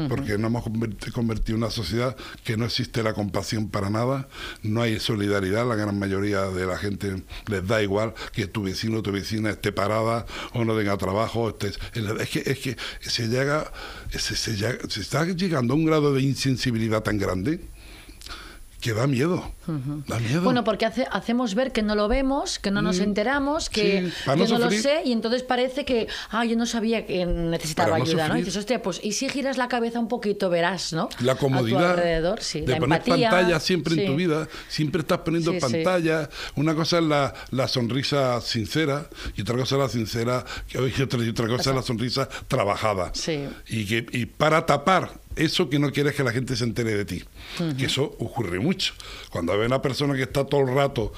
Porque 0.08 0.38
nos 0.38 0.50
hemos 0.52 0.64
converti- 0.64 1.12
convertido 1.12 1.58
en 1.58 1.64
una 1.64 1.72
sociedad 1.72 2.16
que 2.46 2.56
no 2.56 2.64
existe 2.66 3.02
la 3.04 3.14
compasión 3.14 3.70
para 3.70 3.90
nada, 3.90 4.30
no 4.64 4.82
hay 4.84 5.00
solidaridad, 5.00 5.68
la 5.68 5.76
gran 5.76 5.98
mayoría 6.00 6.42
de 6.44 6.66
la 6.66 6.78
gente 6.78 7.24
les 7.48 7.68
da 7.68 7.82
igual 7.84 8.14
que 8.32 8.46
tu 8.48 8.64
vecino 8.64 9.00
o 9.00 9.02
tu 9.02 9.12
vecina 9.12 9.50
esté 9.50 9.72
parada 9.74 10.26
o 10.54 10.64
no 10.64 10.78
tenga 10.78 10.96
trabajo. 10.98 11.50
esté- 11.50 11.74
es, 12.22 12.30
que, 12.30 12.44
es 12.52 12.60
que 12.60 12.78
se 13.02 13.28
llega, 13.28 13.74
se, 14.12 14.36
se 14.36 14.56
llega- 14.56 14.88
se 14.88 15.02
está 15.02 15.26
llegando 15.26 15.74
a 15.74 15.78
un 15.78 15.86
grado 15.86 16.14
de 16.14 16.22
insensibilidad 16.22 17.02
tan 17.04 17.18
grande 17.18 17.60
que 18.82 18.94
da 18.94 19.08
miedo. 19.08 19.52
Da 20.08 20.20
miedo. 20.20 20.42
Bueno, 20.42 20.64
porque 20.64 20.86
hace- 20.86 21.08
hacemos 21.12 21.54
ver 21.54 21.72
que 21.72 21.82
no 21.82 21.96
lo 21.96 22.08
vemos, 22.08 22.60
que 22.60 22.72
no 22.72 22.82
nos 22.82 23.00
enteramos, 23.00 23.70
que. 23.70 24.08
Sí, 24.08 24.14
para 24.26 24.46
que 24.46 24.52
no 24.52 24.60
lo 24.60 24.72
sé, 24.72 25.02
y 25.06 25.12
entonces 25.12 25.44
parece 25.44 25.86
que, 25.86 26.08
ah, 26.32 26.46
yo 26.46 26.56
no 26.56 26.66
sabía 26.66 27.06
que 27.06 27.26
necesitaba 27.26 27.98
no 27.98 28.04
ayuda, 28.04 28.30
¿no? 28.30 28.38
Y 28.38 28.40
dices, 28.40 28.56
hostia, 28.56 28.82
pues, 28.82 29.00
y 29.04 29.12
si 29.12 29.30
giras 29.30 29.58
la 29.58 29.68
cabeza 29.68 30.00
un 30.00 30.08
poquito, 30.08 30.50
verás, 30.50 30.94
¿no? 30.94 31.10
la 31.20 31.36
comodidad 31.36 31.92
alrededor, 31.92 32.42
sí. 32.42 32.62
de 32.62 32.74
la 32.74 32.80
poner 32.80 33.00
empatía, 33.00 33.30
pantalla 33.30 33.60
siempre 33.60 33.96
sí. 33.96 34.02
en 34.02 34.08
tu 34.08 34.16
vida, 34.16 34.48
siempre 34.70 35.02
estás 35.02 35.20
poniendo 35.20 35.58
pantalla. 35.60 36.30
Una 36.56 36.74
cosa 36.74 37.00
es 37.00 37.04
la, 37.04 37.34
la 37.52 37.68
sonrisa 37.68 38.40
sincera 38.42 39.10
y 39.36 39.42
otra 39.42 39.58
cosa 39.58 39.76
es 39.76 39.82
la 39.82 39.90
sincera, 39.90 40.46
otra, 41.04 41.24
y 41.24 41.30
otra 41.30 41.48
cosa 41.48 41.70
es 41.72 41.76
la 41.76 41.82
sonrisa 41.82 42.30
trabajada. 42.48 43.12
Sí. 43.14 43.48
Y 43.68 43.86
que 43.86 44.06
y 44.12 44.26
para 44.26 44.66
tapar 44.66 45.12
eso 45.36 45.70
que 45.70 45.80
no 45.80 45.92
quieres 45.92 46.16
que 46.16 46.24
la 46.24 46.32
gente 46.32 46.56
se 46.56 46.64
entere 46.64 46.96
de 46.96 47.06
ti, 47.06 47.24
que 47.78 47.86
eso 47.86 48.04
ocurre 48.20 48.60
mucho. 48.60 48.94
Cuando 49.30 49.54
hay 49.54 49.60
una 49.60 49.82
persona 49.82 50.16
que 50.16 50.24
está 50.24 50.46
todo 50.46 50.62
el 50.62 50.74
rato 50.76 51.14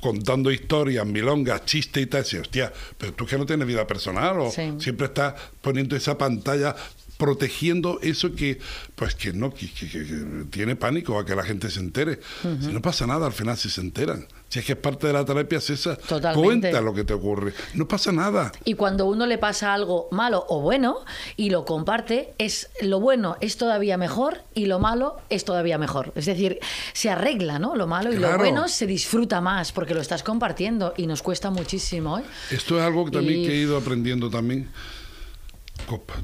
contando 0.00 0.50
historias, 0.50 1.04
milongas, 1.06 1.64
chistes 1.64 2.02
y 2.02 2.06
tal, 2.06 2.22
dice, 2.22 2.40
hostia, 2.40 2.72
pero 2.96 3.12
tú 3.14 3.26
que 3.26 3.36
no 3.38 3.44
tienes 3.46 3.66
vida 3.66 3.86
personal 3.86 4.38
o 4.40 4.50
Sí. 4.50 4.74
siempre 4.78 5.06
estás 5.06 5.34
poniendo 5.60 5.96
esa 5.96 6.16
pantalla 6.16 6.74
protegiendo 7.18 7.98
eso 8.02 8.34
que 8.34 8.58
pues 8.94 9.14
que 9.14 9.32
no 9.32 9.52
que, 9.52 9.72
que- 9.72 9.88
que- 9.88 10.04
que 10.04 10.44
tiene 10.50 10.76
pánico 10.76 11.18
a 11.18 11.24
que 11.24 11.34
la 11.34 11.42
gente 11.44 11.70
se 11.70 11.80
entere 11.80 12.20
si 12.60 12.68
no 12.68 12.82
pasa 12.82 13.06
nada 13.06 13.26
al 13.26 13.32
final 13.32 13.56
si 13.56 13.70
se 13.70 13.80
enteran 13.80 14.26
si 14.48 14.60
es 14.60 14.64
que 14.64 14.72
es 14.72 14.78
parte 14.78 15.08
de 15.08 15.12
la 15.12 15.24
terapia 15.24 15.60
César 15.60 15.96
Totalmente. 15.96 16.42
cuenta 16.70 16.80
lo 16.80 16.94
que 16.94 17.04
te 17.04 17.12
ocurre 17.14 17.52
no 17.74 17.88
pasa 17.88 18.12
nada 18.12 18.52
Y 18.64 18.74
cuando 18.74 19.06
uno 19.06 19.26
le 19.26 19.38
pasa 19.38 19.74
algo 19.74 20.08
malo 20.12 20.44
o 20.48 20.60
bueno 20.60 20.98
y 21.36 21.50
lo 21.50 21.64
comparte, 21.64 22.32
es 22.38 22.70
lo 22.80 23.00
bueno 23.00 23.36
es 23.40 23.56
todavía 23.56 23.96
mejor 23.96 24.42
y 24.54 24.66
lo 24.66 24.78
malo 24.78 25.16
es 25.30 25.44
todavía 25.44 25.78
mejor. 25.78 26.12
Es 26.14 26.26
decir, 26.26 26.58
se 26.92 27.10
arregla, 27.10 27.58
¿no? 27.58 27.74
Lo 27.76 27.86
malo 27.86 28.12
y 28.12 28.16
lo 28.16 28.36
bueno 28.38 28.68
se 28.68 28.86
disfruta 28.86 29.40
más 29.40 29.72
porque 29.72 29.94
lo 29.94 30.00
estás 30.00 30.22
compartiendo 30.22 30.94
y 30.96 31.06
nos 31.06 31.22
cuesta 31.22 31.50
muchísimo, 31.50 32.18
¿eh? 32.18 32.22
Esto 32.50 32.78
es 32.78 32.84
algo 32.84 33.04
que 33.06 33.10
también 33.10 33.40
Y- 33.40 33.46
que 33.46 33.52
he 33.52 33.56
ido 33.56 33.76
aprendiendo 33.76 34.30
también. 34.30 34.70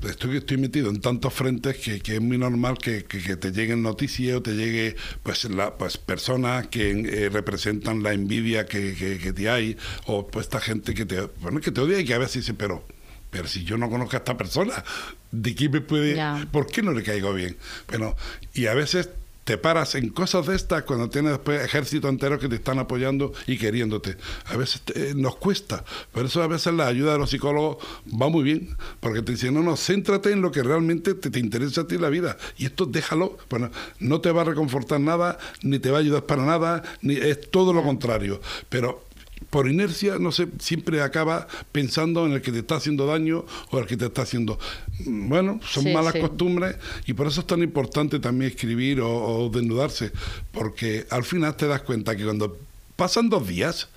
Estoy, 0.09 0.38
estoy 0.38 0.57
metido 0.57 0.90
en 0.90 1.00
tantos 1.00 1.33
frentes 1.33 1.76
que, 1.76 2.00
que 2.00 2.16
es 2.16 2.21
muy 2.21 2.37
normal 2.38 2.78
que, 2.78 3.04
que- 3.04 3.23
que 3.23 3.37
te 3.37 3.52
lleguen 3.52 3.83
noticias 3.83 4.37
o 4.37 4.42
te 4.42 4.54
llegue 4.57 4.97
pues, 5.23 5.45
la, 5.45 5.76
pues 5.78 5.97
personas 5.99 6.66
que 6.66 6.90
eh, 6.90 7.28
representan 7.28 8.02
la 8.02 8.12
envidia 8.12 8.66
que, 8.66 9.33
te 9.33 9.49
hay 9.49 9.76
o 10.07 10.26
pues 10.26 10.47
esta 10.47 10.61
gente 10.61 10.95
que 10.95 11.07
te, 11.07 11.21
bueno, 11.40 11.61
que 11.61 11.71
te 11.71 11.81
odia 11.81 12.00
y 12.00 12.04
que 12.04 12.14
a 12.14 12.19
veces 12.19 12.42
dice, 12.42 12.54
pero, 12.54 12.85
pero 13.31 13.47
si 13.47 13.62
yo 13.64 13.78
no 13.78 13.88
conozco 13.88 14.16
a 14.16 14.19
esta 14.19 14.37
persona, 14.37 14.83
¿de 15.31 15.54
qué 15.54 15.69
me 15.69 15.81
puede, 15.81 16.14
por 16.50 16.66
qué 16.66 16.83
no 16.83 16.92
le 16.92 17.02
caigo 17.04 17.33
bien? 17.33 17.57
Bueno, 17.88 18.16
y 18.54 18.66
a 18.66 18.75
veces 18.75 19.11
te 19.45 19.59
paras 19.59 19.95
en 19.97 20.11
cosas 20.11 20.47
de 20.47 20.55
estas 20.55 20.85
cuando 20.85 21.11
tienes 21.11 21.33
después 21.33 21.65
ejército 21.65 22.09
entero 22.09 22.39
que 22.39 22.49
te 22.49 22.55
están 22.55 22.79
apoyando 22.79 23.33
y 23.47 23.59
queriéndote. 23.59 24.17
A 24.47 24.57
veces 24.57 24.83
te- 24.83 25.15
nos 25.15 25.37
cuesta. 25.37 25.85
Por 26.13 26.25
eso 26.27 26.43
a 26.43 26.47
veces 26.47 26.73
la 26.75 26.87
ayuda 26.87 27.13
de 27.15 27.19
los 27.19 27.31
psicólogos 27.31 27.79
va 28.09 28.29
muy 28.29 28.45
bien, 28.45 28.77
porque 29.01 29.21
te 29.23 29.33
dicen, 29.33 29.55
no, 29.55 29.63
no, 29.63 29.77
céntrate 29.77 30.31
en 30.31 30.43
lo 30.43 30.53
que 30.53 30.63
realmente 30.63 31.15
te, 31.15 31.29
te 31.31 31.39
interesa 31.41 31.83
a 31.83 31.87
ti 31.87 31.99
la 31.99 32.09
vida. 32.09 32.37
Y 32.57 32.67
esto 32.67 32.87
déjalo. 32.87 33.37
Bueno, 33.51 33.71
no 33.99 34.21
te 34.21 34.31
va 34.31 34.43
a 34.43 34.45
reconfortar 34.45 35.01
nada, 35.01 35.39
ni 35.63 35.79
te 35.81 35.91
va 35.91 35.99
a 35.99 36.01
ayudar 36.01 36.25
para 36.27 36.45
nada, 36.45 36.83
ni 37.01 37.15
es 37.17 37.51
todo 37.51 37.73
lo 37.73 37.83
contrario. 37.83 38.41
Pero 38.69 39.05
por 39.51 39.69
inercia, 39.69 40.17
no 40.19 40.33
sé, 40.33 40.49
siempre 40.59 41.03
acaba 41.03 41.47
pensando 41.73 42.27
en 42.27 42.33
el 42.33 42.43
que 42.43 42.53
te 42.53 42.61
está 42.61 42.77
haciendo 42.77 43.07
daño 43.07 43.45
o 43.71 43.79
el 43.79 43.87
que 43.87 43.97
te 43.97 44.07
está 44.07 44.23
haciendo. 44.23 44.59
mm, 45.05 45.29
Bueno, 45.29 45.61
son 45.67 45.85
Sí, 45.85 45.93
malas 45.93 46.13
sí. 46.15 46.21
costumbres 46.21 46.77
y 47.07 47.13
por 47.15 47.27
eso 47.27 47.41
es 47.41 47.47
tan 47.47 47.63
importante 47.63 48.19
también 48.21 48.51
escribir 48.51 49.01
o, 49.01 49.11
o 49.45 49.49
desnudarse, 49.51 50.13
porque 50.53 51.07
al 51.11 51.25
final 51.25 51.57
te 51.57 51.67
das 51.67 51.83
cuenta 51.83 52.17
que 52.17 52.25
cuando 52.25 52.57
pasan 52.97 53.29
dos 53.29 53.47
días, 53.47 53.88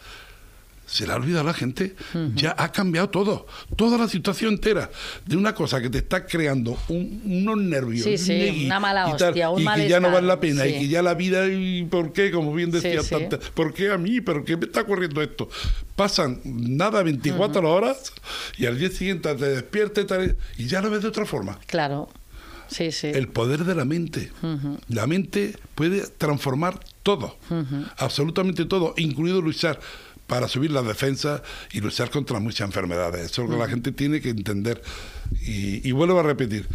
se 0.86 1.06
le 1.08 1.14
ha 1.14 1.16
olvidado 1.16 1.42
a 1.42 1.46
la 1.48 1.54
gente, 1.54 1.96
ya 2.36 2.56
ha 2.58 2.72
cambiado 2.72 3.10
todo, 3.10 3.48
toda 3.76 3.98
la 3.98 4.08
situación 4.08 4.54
entera, 4.54 4.90
de 5.26 5.36
una 5.36 5.56
cosa 5.56 5.82
que 5.82 5.90
te 5.90 5.98
está 5.98 6.26
creando 6.26 6.78
un- 6.90 7.22
unos 7.26 7.58
nervios, 7.58 8.04
Sí, 8.04 8.18
sí, 8.18 8.32
negui 8.34 8.66
una 8.68 8.80
mala 8.80 9.10
y 9.14 9.18
tal, 9.18 9.30
hostia, 9.30 9.50
un 9.50 9.62
y 9.62 9.66
que 9.76 9.90
ya 9.90 10.00
no 10.00 10.12
vale 10.12 10.28
la 10.28 10.40
pena, 10.40 10.64
sí. 10.64 10.70
y 10.70 10.80
que 10.80 10.88
ya 10.88 11.02
la 11.02 11.14
vida, 11.16 11.48
y 11.48 11.84
¿por 11.86 12.14
qué? 12.14 12.32
Como 12.32 12.54
bien 12.54 12.72
decía 12.72 13.02
tanta- 13.02 13.40
¿por 13.54 13.74
qué 13.74 13.92
a 13.92 13.98
mí? 13.98 14.22
¿Pero 14.22 14.46
qué 14.46 14.58
me 14.58 14.66
está 14.66 14.82
ocurriendo 14.82 15.22
esto? 15.22 15.50
Pasan 15.96 16.42
nada, 16.44 17.02
24 17.04 17.72
horas, 17.72 18.14
y 18.58 18.66
al 18.66 18.78
día 18.78 18.90
siguiente 18.90 19.34
te 19.36 19.46
despiertas 19.50 20.04
y 20.04 20.08
tal, 20.08 20.36
y 20.58 20.68
ya 20.68 20.82
lo 20.82 20.90
ves 20.90 21.02
de 21.02 21.08
otra 21.08 21.26
forma. 21.26 21.60
Claro. 21.68 22.10
Sí, 22.68 22.92
sí. 22.92 23.08
El 23.14 23.28
poder 23.28 23.64
de 23.64 23.76
la 23.76 23.86
mente. 23.86 24.32
La 24.90 25.06
mente 25.06 25.56
puede 25.76 26.02
transformar 26.18 26.80
todo, 27.04 27.38
absolutamente 27.98 28.66
todo, 28.66 28.94
incluido 28.98 29.42
luchar 29.42 29.80
para 30.28 30.48
subir 30.48 30.72
la 30.72 30.82
defensa 30.82 31.44
y 31.72 31.82
luchar 31.82 32.10
contra 32.10 32.40
muchas 32.40 32.68
enfermedades. 32.68 33.32
Eso 33.32 33.44
es 33.44 33.50
lo 33.50 33.56
que 33.56 33.62
la 33.62 33.70
gente 33.70 33.92
tiene 33.92 34.22
que 34.22 34.30
entender. 34.30 34.82
Y, 35.42 35.88
y 35.88 35.92
vuelvo 35.92 36.20
a 36.20 36.24
repetir, 36.24 36.68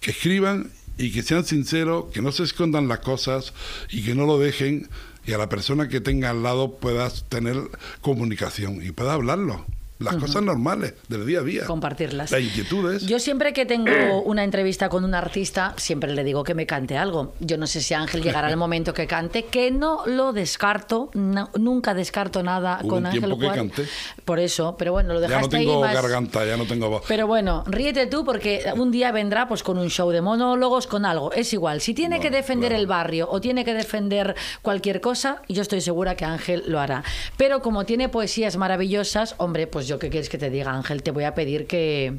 que 0.00 0.10
escriban 0.10 0.70
y 0.96 1.12
que 1.12 1.22
sean 1.22 1.44
sinceros, 1.44 2.06
que 2.12 2.22
no 2.22 2.32
se 2.32 2.42
escondan 2.42 2.88
las 2.88 3.00
cosas 3.00 3.54
y 3.90 4.02
que 4.02 4.14
no 4.14 4.26
lo 4.26 4.38
dejen 4.38 4.88
y 5.28 5.32
a 5.32 5.38
la 5.38 5.48
persona 5.48 5.88
que 5.88 6.00
tenga 6.00 6.30
al 6.30 6.42
lado 6.42 6.78
puedas 6.78 7.26
tener 7.28 7.56
comunicación 8.00 8.84
y 8.84 8.92
pueda 8.92 9.12
hablarlo. 9.12 9.66
Las 9.98 10.16
cosas 10.16 10.42
normales 10.42 10.94
del 11.08 11.26
día 11.26 11.40
a 11.40 11.42
día. 11.42 11.64
compartirlas. 11.66 12.30
Las 12.30 12.40
inquietudes. 12.40 13.02
Yo 13.06 13.18
siempre 13.18 13.52
que 13.52 13.66
tengo 13.66 14.22
una 14.22 14.44
entrevista 14.44 14.88
con 14.88 15.04
un 15.04 15.14
artista, 15.14 15.74
siempre 15.76 16.12
le 16.12 16.22
digo 16.24 16.44
que 16.44 16.54
me 16.54 16.66
cante 16.66 16.96
algo. 16.96 17.34
Yo 17.40 17.58
no 17.58 17.66
sé 17.66 17.80
si 17.80 17.94
Ángel 17.94 18.22
llegará 18.22 18.48
el 18.48 18.56
momento 18.64 18.94
que 18.94 19.06
cante, 19.06 19.46
que 19.46 19.70
no 19.70 20.06
lo 20.06 20.32
descarto, 20.32 21.10
no- 21.14 21.50
nunca 21.58 21.94
descarto 21.94 22.42
nada 22.42 22.78
Hubo 22.82 22.88
con 22.90 22.98
un 22.98 23.06
Ángel. 23.06 23.36
que 23.38 23.48
canté. 23.48 23.86
Por 24.24 24.38
eso, 24.38 24.76
pero 24.78 24.92
bueno, 24.92 25.14
lo 25.14 25.20
ya 25.20 25.26
dejaste 25.28 25.56
no 25.56 25.58
tengo 25.60 25.74
ahí 25.84 25.92
más... 25.94 26.02
garganta, 26.02 26.44
ya 26.46 26.56
no 26.56 26.64
tengo 26.64 26.88
voz. 26.90 27.02
Pero 27.08 27.26
bueno, 27.26 27.64
ríete 27.66 28.06
tú 28.06 28.24
porque 28.24 28.64
un 28.76 28.90
día 28.92 29.10
vendrá 29.10 29.48
pues 29.48 29.62
con 29.64 29.78
un 29.78 29.88
show 29.90 30.10
de 30.10 30.20
monólogos, 30.20 30.86
con 30.86 31.04
algo. 31.06 31.32
Es 31.32 31.52
igual, 31.52 31.80
si 31.80 31.92
tiene 31.94 32.16
No, 32.16 32.22
que 32.22 32.30
defender 32.30 32.68
claro. 32.70 32.80
el 32.82 32.86
barrio 32.86 33.28
o 33.30 33.40
tiene 33.40 33.64
que 33.64 33.74
defender 33.74 34.36
cualquier 34.62 35.00
cosa, 35.00 35.42
yo 35.48 35.62
estoy 35.62 35.80
segura 35.80 36.14
que 36.14 36.24
Ángel 36.24 36.62
lo 36.68 36.78
hará. 36.78 37.02
Pero 37.36 37.62
como 37.62 37.84
tiene 37.84 38.08
poesías 38.08 38.56
maravillosas, 38.56 39.34
hombre, 39.38 39.66
pues 39.66 39.87
yo 39.88 39.98
qué 39.98 40.10
quieres 40.10 40.28
que 40.28 40.38
te 40.38 40.50
diga, 40.50 40.72
Ángel, 40.72 41.02
te 41.02 41.10
voy 41.10 41.24
a 41.24 41.34
pedir 41.34 41.66
que, 41.66 42.14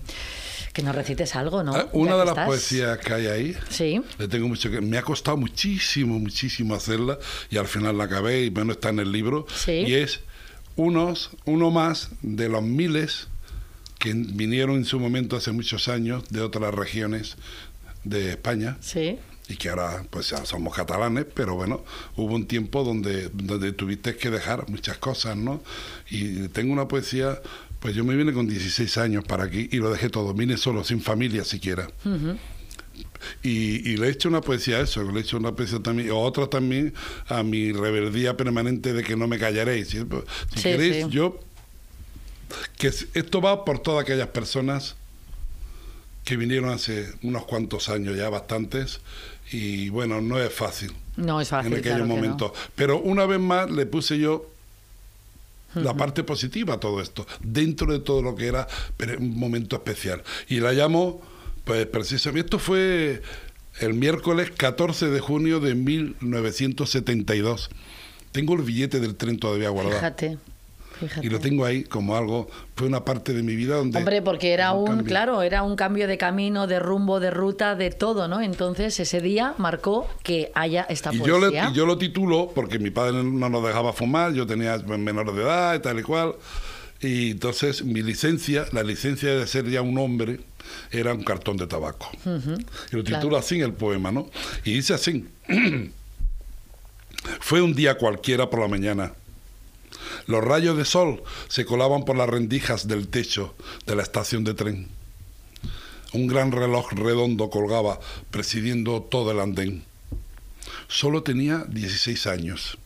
que 0.73 0.81
nos 0.81 0.93
recites 0.95 1.35
algo, 1.35 1.63
¿no? 1.63 1.73
Ah, 1.75 1.87
Una 1.93 2.13
de 2.13 2.19
las 2.25 2.29
estás. 2.29 2.47
poesías 2.47 2.97
que 2.97 3.13
hay 3.13 3.27
ahí, 3.27 3.57
Sí. 3.69 4.01
le 4.17 4.27
tengo 4.27 4.47
mucho 4.47 4.69
que. 4.69 4.81
Me 4.81 4.97
ha 4.97 5.01
costado 5.03 5.37
muchísimo, 5.37 6.19
muchísimo 6.19 6.75
hacerla 6.75 7.17
y 7.49 7.57
al 7.57 7.67
final 7.67 7.97
la 7.97 8.03
acabé 8.05 8.41
y 8.45 8.49
bueno, 8.49 8.73
está 8.73 8.89
en 8.89 8.99
el 8.99 9.11
libro. 9.11 9.45
Sí. 9.55 9.71
Y 9.87 9.93
es 9.93 10.19
unos, 10.75 11.31
uno 11.45 11.71
más 11.71 12.09
de 12.21 12.49
los 12.49 12.63
miles 12.63 13.27
que 13.99 14.13
vinieron 14.13 14.75
en 14.77 14.85
su 14.85 14.99
momento 14.99 15.35
hace 15.35 15.51
muchos 15.51 15.87
años 15.89 16.23
de 16.29 16.41
otras 16.41 16.73
regiones 16.73 17.35
de 18.05 18.29
España 18.31 18.77
Sí. 18.79 19.19
Y 19.49 19.57
que 19.57 19.69
ahora 19.69 20.05
pues 20.09 20.29
ya 20.29 20.45
somos 20.45 20.73
catalanes, 20.75 21.25
pero 21.33 21.55
bueno, 21.55 21.83
hubo 22.15 22.35
un 22.35 22.45
tiempo 22.47 22.83
donde, 22.83 23.29
donde 23.33 23.73
tuviste 23.73 24.15
que 24.15 24.29
dejar 24.29 24.69
muchas 24.69 24.97
cosas, 24.99 25.35
¿no? 25.35 25.61
Y 26.09 26.47
tengo 26.49 26.71
una 26.71 26.87
poesía, 26.87 27.41
pues 27.79 27.95
yo 27.95 28.03
me 28.05 28.15
vine 28.15 28.31
con 28.31 28.47
16 28.47 28.97
años 28.99 29.23
para 29.25 29.45
aquí 29.45 29.67
y 29.71 29.77
lo 29.77 29.89
dejé 29.91 30.09
todo, 30.09 30.33
vine 30.33 30.55
solo, 30.55 30.83
sin 30.83 31.01
familia 31.01 31.43
siquiera. 31.43 31.89
Y, 33.43 33.89
y 33.89 33.97
le 33.97 34.07
he 34.07 34.11
hecho 34.11 34.29
una 34.29 34.41
poesía 34.41 34.77
a 34.77 34.81
eso, 34.81 35.03
le 35.03 35.19
he 35.19 35.21
hecho 35.23 35.37
una 35.37 35.53
poesía 35.55 35.79
también, 35.79 36.11
o 36.11 36.19
otra 36.19 36.47
también 36.47 36.93
a 37.27 37.43
mi 37.43 37.71
rebeldía 37.71 38.37
permanente 38.37 38.93
de 38.93 39.03
que 39.03 39.15
no 39.15 39.27
me 39.27 39.37
callaréis. 39.39 39.89
Si, 39.89 39.97
si 39.97 40.05
Sí, 40.55 40.61
queréis, 40.63 41.05
sí. 41.05 41.11
yo. 41.11 41.39
que 42.77 42.87
esto 42.87 43.41
va 43.41 43.65
por 43.65 43.79
todas 43.79 44.03
aquellas 44.03 44.27
personas 44.29 44.95
que 46.25 46.35
vinieron 46.37 46.69
hace 46.69 47.11
unos 47.23 47.45
cuantos 47.45 47.89
años 47.89 48.15
ya, 48.17 48.29
bastantes, 48.29 48.99
y 49.51 49.89
bueno, 49.89 50.21
no 50.21 50.39
es 50.39 50.53
fácil 50.53 50.91
No 51.17 51.41
es 51.41 51.49
fácil. 51.49 51.73
en 51.73 51.79
aquellos 51.79 51.97
claro 51.97 52.07
no. 52.07 52.15
momentos. 52.15 52.51
Pero 52.75 52.99
una 52.99 53.25
vez 53.25 53.39
más 53.39 53.69
le 53.71 53.85
puse 53.85 54.17
yo 54.19 54.45
la 55.75 55.93
parte 55.93 56.23
positiva 56.23 56.75
a 56.75 56.79
todo 56.79 56.99
esto, 57.01 57.27
dentro 57.41 57.91
de 57.93 57.99
todo 57.99 58.21
lo 58.23 58.35
que 58.35 58.47
era 58.47 58.67
un 59.19 59.37
momento 59.37 59.75
especial. 59.75 60.23
Y 60.47 60.59
la 60.61 60.71
llamo, 60.73 61.21
pues 61.63 61.85
precisamente, 61.85 62.45
esto 62.47 62.57
fue 62.59 63.21
el 63.79 63.93
miércoles 63.93 64.51
14 64.55 65.09
de 65.09 65.19
junio 65.19 65.59
de 65.59 65.75
1972. 65.75 67.69
Tengo 68.31 68.55
el 68.55 68.63
billete 68.63 68.99
del 68.99 69.15
tren 69.15 69.37
todavía 69.37 69.69
guardado. 69.69 69.95
Fíjate. 69.97 70.37
Fíjate. 70.99 71.25
Y 71.25 71.29
lo 71.29 71.39
tengo 71.39 71.65
ahí 71.65 71.83
como 71.83 72.15
algo, 72.15 72.49
fue 72.75 72.87
una 72.87 73.05
parte 73.05 73.33
de 73.33 73.43
mi 73.43 73.55
vida 73.55 73.75
donde... 73.75 73.97
Hombre, 73.97 74.21
porque 74.21 74.53
era 74.53 74.73
un, 74.73 74.87
cambio. 74.87 75.05
claro, 75.05 75.41
era 75.41 75.63
un 75.63 75.75
cambio 75.75 76.07
de 76.07 76.17
camino, 76.17 76.67
de 76.67 76.79
rumbo, 76.79 77.19
de 77.19 77.31
ruta, 77.31 77.75
de 77.75 77.91
todo, 77.91 78.27
¿no? 78.27 78.41
Entonces 78.41 78.99
ese 78.99 79.21
día 79.21 79.55
marcó 79.57 80.07
que 80.23 80.51
haya 80.55 80.85
esta 80.89 81.13
Y 81.13 81.19
yo, 81.19 81.39
poesía. 81.39 81.65
le, 81.65 81.71
y 81.71 81.73
yo 81.73 81.85
lo 81.85 81.97
titulo 81.97 82.51
porque 82.53 82.79
mi 82.79 82.89
padre 82.89 83.23
no 83.23 83.49
nos 83.49 83.65
dejaba 83.65 83.93
fumar, 83.93 84.33
yo 84.33 84.45
tenía 84.45 84.77
menor 84.77 85.33
de 85.33 85.41
edad 85.41 85.75
y 85.75 85.79
tal 85.79 85.99
y 85.99 86.03
cual. 86.03 86.35
Y 87.01 87.31
entonces 87.31 87.83
mi 87.83 88.01
licencia, 88.01 88.65
la 88.71 88.83
licencia 88.83 89.33
de 89.33 89.47
ser 89.47 89.69
ya 89.69 89.81
un 89.81 89.97
hombre, 89.97 90.41
era 90.91 91.13
un 91.13 91.23
cartón 91.23 91.57
de 91.57 91.67
tabaco. 91.67 92.09
y 92.25 92.95
lo 92.95 93.03
titulo 93.03 93.29
claro. 93.29 93.37
así 93.37 93.55
en 93.55 93.61
el 93.61 93.73
poema, 93.73 94.11
¿no? 94.11 94.29
Y 94.63 94.73
dice 94.73 94.93
así. 94.93 95.25
Fue 97.39 97.61
un 97.61 97.73
día 97.73 97.97
cualquiera 97.97 98.49
por 98.49 98.61
la 98.61 98.67
mañana. 98.67 99.13
Los 100.29 100.43
rayos 100.43 100.77
de 100.77 100.85
sol 100.85 101.23
se 101.47 101.65
colaban 101.65 102.05
por 102.05 102.15
las 102.15 102.29
rendijas 102.29 102.87
del 102.87 103.07
techo 103.07 103.55
de 103.87 103.95
la 103.95 104.03
estación 104.03 104.43
de 104.43 104.53
tren. 104.53 104.87
Un 106.13 106.27
gran 106.27 106.51
reloj 106.51 106.91
redondo 106.91 107.49
colgaba, 107.49 107.99
presidiendo 108.29 109.01
todo 109.01 109.31
el 109.31 109.39
andén. 109.39 109.85
Solo 110.87 111.23
tenía 111.23 111.65
16 111.67 112.27
años. 112.27 112.77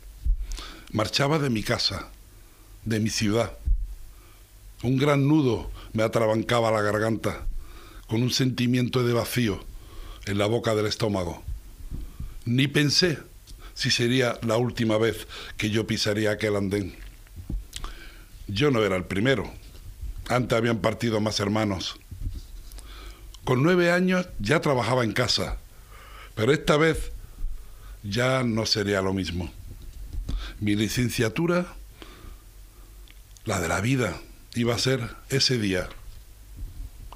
Marchaba 0.93 1.37
de 1.37 1.49
mi 1.49 1.63
casa, 1.63 2.07
de 2.85 3.01
mi 3.01 3.09
ciudad. 3.09 3.51
Un 4.81 4.95
gran 4.97 5.27
nudo 5.27 5.69
me 5.91 6.03
atrabancaba 6.03 6.71
la 6.71 6.81
garganta, 6.81 7.45
con 8.07 8.23
un 8.23 8.31
sentimiento 8.31 9.03
de 9.03 9.11
vacío 9.11 9.59
en 10.27 10.37
la 10.37 10.45
boca 10.45 10.75
del 10.75 10.85
estómago. 10.85 11.43
Ni 12.45 12.69
pensé 12.69 13.19
si 13.73 13.91
sería 13.91 14.39
la 14.43 14.55
última 14.55 14.97
vez 14.97 15.27
que 15.57 15.71
yo 15.71 15.85
pisaría 15.85 16.31
aquel 16.31 16.55
andén. 16.55 17.03
Yo 18.53 18.69
no 18.69 18.83
era 18.83 18.95
el 18.95 19.05
primero. 19.05 19.51
Antes 20.29 20.55
habían 20.55 20.77
partido 20.77 21.19
más 21.19 21.39
hermanos. 21.39 21.99
Con 23.43 23.63
nueve 23.63 23.91
años 23.91 24.27
ya 24.39 24.61
trabajaba 24.61 25.03
en 25.03 25.11
casa, 25.11 25.57
pero 26.35 26.53
esta 26.53 26.77
vez 26.77 27.11
ya 28.03 28.43
no 28.43 28.67
sería 28.67 29.01
lo 29.01 29.11
mismo. 29.11 29.51
Mi 30.59 30.75
licenciatura, 30.75 31.73
la 33.43 33.59
de 33.59 33.67
la 33.67 33.81
vida, 33.81 34.21
iba 34.53 34.75
a 34.75 34.79
ser 34.79 35.09
ese 35.29 35.57
día. 35.57 35.89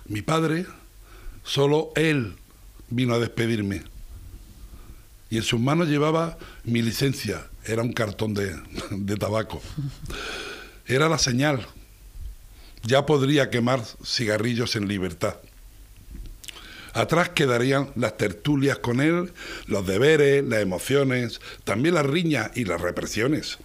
Mi 0.06 0.24
padre, 0.24 0.66
solo 1.44 1.92
él 1.96 2.36
vino 2.90 3.14
a 3.14 3.20
despedirme. 3.20 3.84
Y 5.30 5.38
en 5.38 5.44
sus 5.44 5.60
manos 5.60 5.88
llevaba 5.88 6.40
mi 6.64 6.82
licencia, 6.82 7.48
era 7.64 7.84
un 7.84 7.94
cartón 7.94 8.34
de, 8.34 8.60
de 8.90 9.16
tabaco. 9.18 9.62
Era 10.88 11.10
la 11.10 11.18
señal. 11.18 11.68
Ya 12.84 13.06
podría 13.06 13.50
quemar 13.50 13.82
cigarrillos 14.04 14.76
en 14.78 14.88
libertad. 14.88 15.36
Atrás 16.94 17.30
quedarían 17.30 17.92
las 17.96 18.18
tertulias 18.18 18.80
con 18.80 19.02
él, 19.02 19.34
los 19.68 19.86
deberes, 19.86 20.44
las 20.44 20.62
emociones, 20.62 21.42
también 21.64 21.96
las 21.96 22.06
riñas 22.06 22.52
y 22.56 22.64
las 22.64 22.82
represiones. 22.82 23.58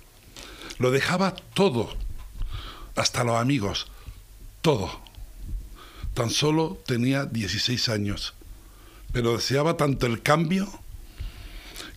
Lo 0.78 0.90
dejaba 0.90 1.35
todo, 1.54 1.96
hasta 2.96 3.24
los 3.24 3.40
amigos, 3.40 3.87
todo. 4.61 5.00
Tan 6.14 6.28
solo 6.28 6.82
tenía 6.85 7.24
16 7.24 7.88
años, 7.88 8.35
pero 9.12 9.35
deseaba 9.35 9.76
tanto 9.76 10.06
el 10.06 10.22
cambio 10.22 10.68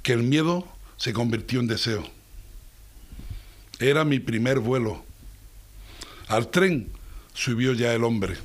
que 0.04 0.14
el 0.14 0.24
miedo 0.24 0.68
se 0.98 1.14
convirtió 1.14 1.60
en 1.60 1.68
deseo. 1.68 2.08
Era 3.80 4.06
mi 4.06 4.20
primer 4.20 4.60
vuelo. 4.60 5.04
Al 6.28 6.50
tren 6.50 6.90
subió 7.34 7.74
ya 7.74 7.94
el 7.94 8.04
hombre. 8.04 8.36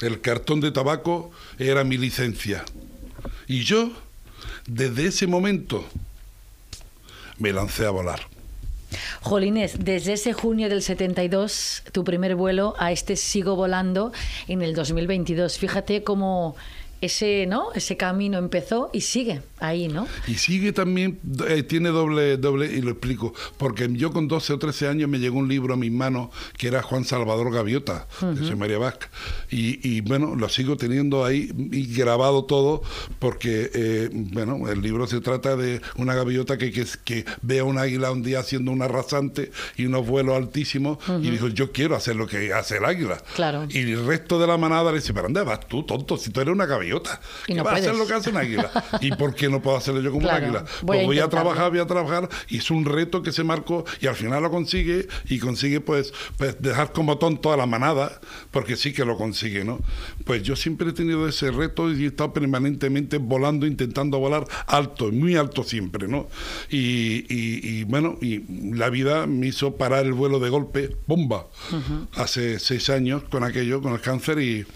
El 0.00 0.20
cartón 0.20 0.60
de 0.60 0.70
tabaco 0.70 1.30
era 1.58 1.84
mi 1.84 1.98
licencia. 1.98 2.64
Y 3.46 3.64
yo, 3.64 3.90
desde 4.66 5.06
ese 5.06 5.26
momento, 5.26 5.84
me 7.38 7.52
lancé 7.52 7.86
a 7.86 7.90
volar. 7.90 8.20
Jolines, 9.20 9.84
desde 9.84 10.14
ese 10.14 10.32
junio 10.32 10.68
del 10.68 10.82
72, 10.82 11.82
tu 11.92 12.04
primer 12.04 12.36
vuelo 12.36 12.74
a 12.78 12.92
este 12.92 13.16
sigo 13.16 13.56
volando 13.56 14.12
en 14.46 14.62
el 14.62 14.74
2022. 14.74 15.58
Fíjate 15.58 16.02
cómo 16.04 16.56
ese, 17.00 17.46
¿no? 17.46 17.72
ese 17.74 17.96
camino 17.96 18.38
empezó 18.38 18.90
y 18.92 19.02
sigue 19.02 19.42
ahí, 19.60 19.88
¿no? 19.88 20.06
Y 20.26 20.34
sigue 20.34 20.72
también, 20.72 21.18
eh, 21.48 21.62
tiene 21.62 21.90
doble, 21.90 22.36
doble, 22.36 22.66
y 22.66 22.80
lo 22.80 22.90
explico, 22.90 23.34
porque 23.56 23.88
yo 23.92 24.12
con 24.12 24.28
12 24.28 24.54
o 24.54 24.58
13 24.58 24.88
años 24.88 25.08
me 25.08 25.18
llegó 25.18 25.38
un 25.38 25.48
libro 25.48 25.74
a 25.74 25.76
mis 25.76 25.92
manos 25.92 26.30
que 26.56 26.68
era 26.68 26.82
Juan 26.82 27.04
Salvador 27.04 27.52
Gaviota, 27.52 28.06
de 28.20 28.56
María 28.56 28.78
Vázquez, 28.78 29.10
y, 29.50 30.00
bueno, 30.02 30.34
lo 30.34 30.48
sigo 30.48 30.76
teniendo 30.76 31.24
ahí 31.24 31.50
y 31.72 31.94
grabado 31.94 32.44
todo, 32.44 32.82
porque, 33.18 33.70
eh, 33.74 34.10
bueno, 34.12 34.68
el 34.68 34.80
libro 34.80 35.06
se 35.06 35.20
trata 35.20 35.56
de 35.56 35.80
una 35.96 36.14
gaviota 36.14 36.58
que, 36.58 36.70
que, 36.72 36.86
que, 37.04 37.24
ve 37.42 37.60
a 37.60 37.64
un 37.64 37.78
águila 37.78 38.10
un 38.10 38.22
día 38.22 38.40
haciendo 38.40 38.72
un 38.72 38.82
arrasante 38.82 39.50
y 39.76 39.86
unos 39.86 40.06
vuelos 40.06 40.36
altísimos, 40.36 40.98
y 41.20 41.30
dijo, 41.30 41.48
yo 41.48 41.72
quiero 41.72 41.96
hacer 41.96 42.16
lo 42.16 42.26
que 42.26 42.52
hace 42.52 42.78
el 42.78 42.84
águila. 42.84 43.18
Claro. 43.34 43.66
Y 43.68 43.80
el 43.92 44.06
resto 44.06 44.38
de 44.38 44.46
la 44.46 44.56
manada 44.56 44.90
le 44.90 44.98
dice, 44.98 45.12
pero 45.12 45.24
¿dónde 45.24 45.42
vas 45.42 45.66
tú, 45.66 45.82
tonto? 45.82 46.16
Si 46.16 46.30
tú 46.30 46.40
eres 46.40 46.52
una 46.52 46.66
gaviota, 46.66 46.87
Y 46.96 47.52
¿qué 47.52 47.54
no 47.54 47.64
vas 47.64 47.74
a 47.74 47.76
hacer 47.76 47.94
lo 47.96 48.06
que 48.06 48.14
hace 48.14 48.30
un 48.30 48.36
águila? 48.36 48.70
¿Y 49.00 49.10
por 49.12 49.34
qué 49.34 49.48
no 49.48 49.60
puedo 49.62 49.76
hacerlo 49.76 50.00
yo 50.00 50.10
como 50.10 50.22
Claro, 50.22 50.38
un 50.38 50.44
águila? 50.56 50.64
voy 50.82 50.96
pues 50.96 51.06
voy 51.06 51.18
a 51.20 51.28
trabajar, 51.28 51.70
voy 51.70 51.80
a 51.80 51.86
trabajar, 51.86 52.28
y 52.48 52.58
es 52.58 52.70
un 52.70 52.84
reto 52.84 53.22
que 53.22 53.32
se 53.32 53.44
marcó 53.44 53.84
y 54.00 54.06
al 54.06 54.14
final 54.14 54.42
lo 54.42 54.50
consigue 54.50 55.06
y 55.28 55.38
consigue 55.38 55.80
pues, 55.80 56.12
pues 56.36 56.60
dejar 56.60 56.92
como 56.92 57.18
tonto 57.18 57.52
a 57.52 57.56
la 57.56 57.66
manada, 57.66 58.20
porque 58.50 58.76
sí 58.76 58.92
que 58.92 59.04
lo 59.04 59.16
consigue, 59.16 59.64
¿no? 59.64 59.80
Pues 60.24 60.42
yo 60.42 60.56
siempre 60.56 60.90
he 60.90 60.92
tenido 60.92 61.28
ese 61.28 61.50
reto 61.50 61.92
y 61.92 62.04
he 62.04 62.06
estado 62.08 62.32
permanentemente 62.32 63.18
volando, 63.18 63.66
intentando 63.66 64.18
volar 64.18 64.44
alto, 64.66 65.10
muy 65.12 65.36
alto 65.36 65.62
siempre, 65.64 66.08
¿no? 66.08 66.28
Y, 66.70 67.24
y- 67.28 67.60
y, 67.68 67.84
bueno, 67.84 68.16
y 68.20 68.42
la 68.74 68.88
vida 68.90 69.26
me 69.26 69.46
hizo 69.48 69.76
parar 69.76 70.04
el 70.06 70.12
vuelo 70.12 70.38
de 70.38 70.48
golpe, 70.50 70.96
bomba, 71.06 71.46
hace 72.14 72.58
seis 72.58 72.88
años 72.90 73.22
con 73.30 73.44
aquello, 73.44 73.80
con 73.82 73.92
el 73.92 74.00
cáncer 74.00 74.38
y... 74.40 74.66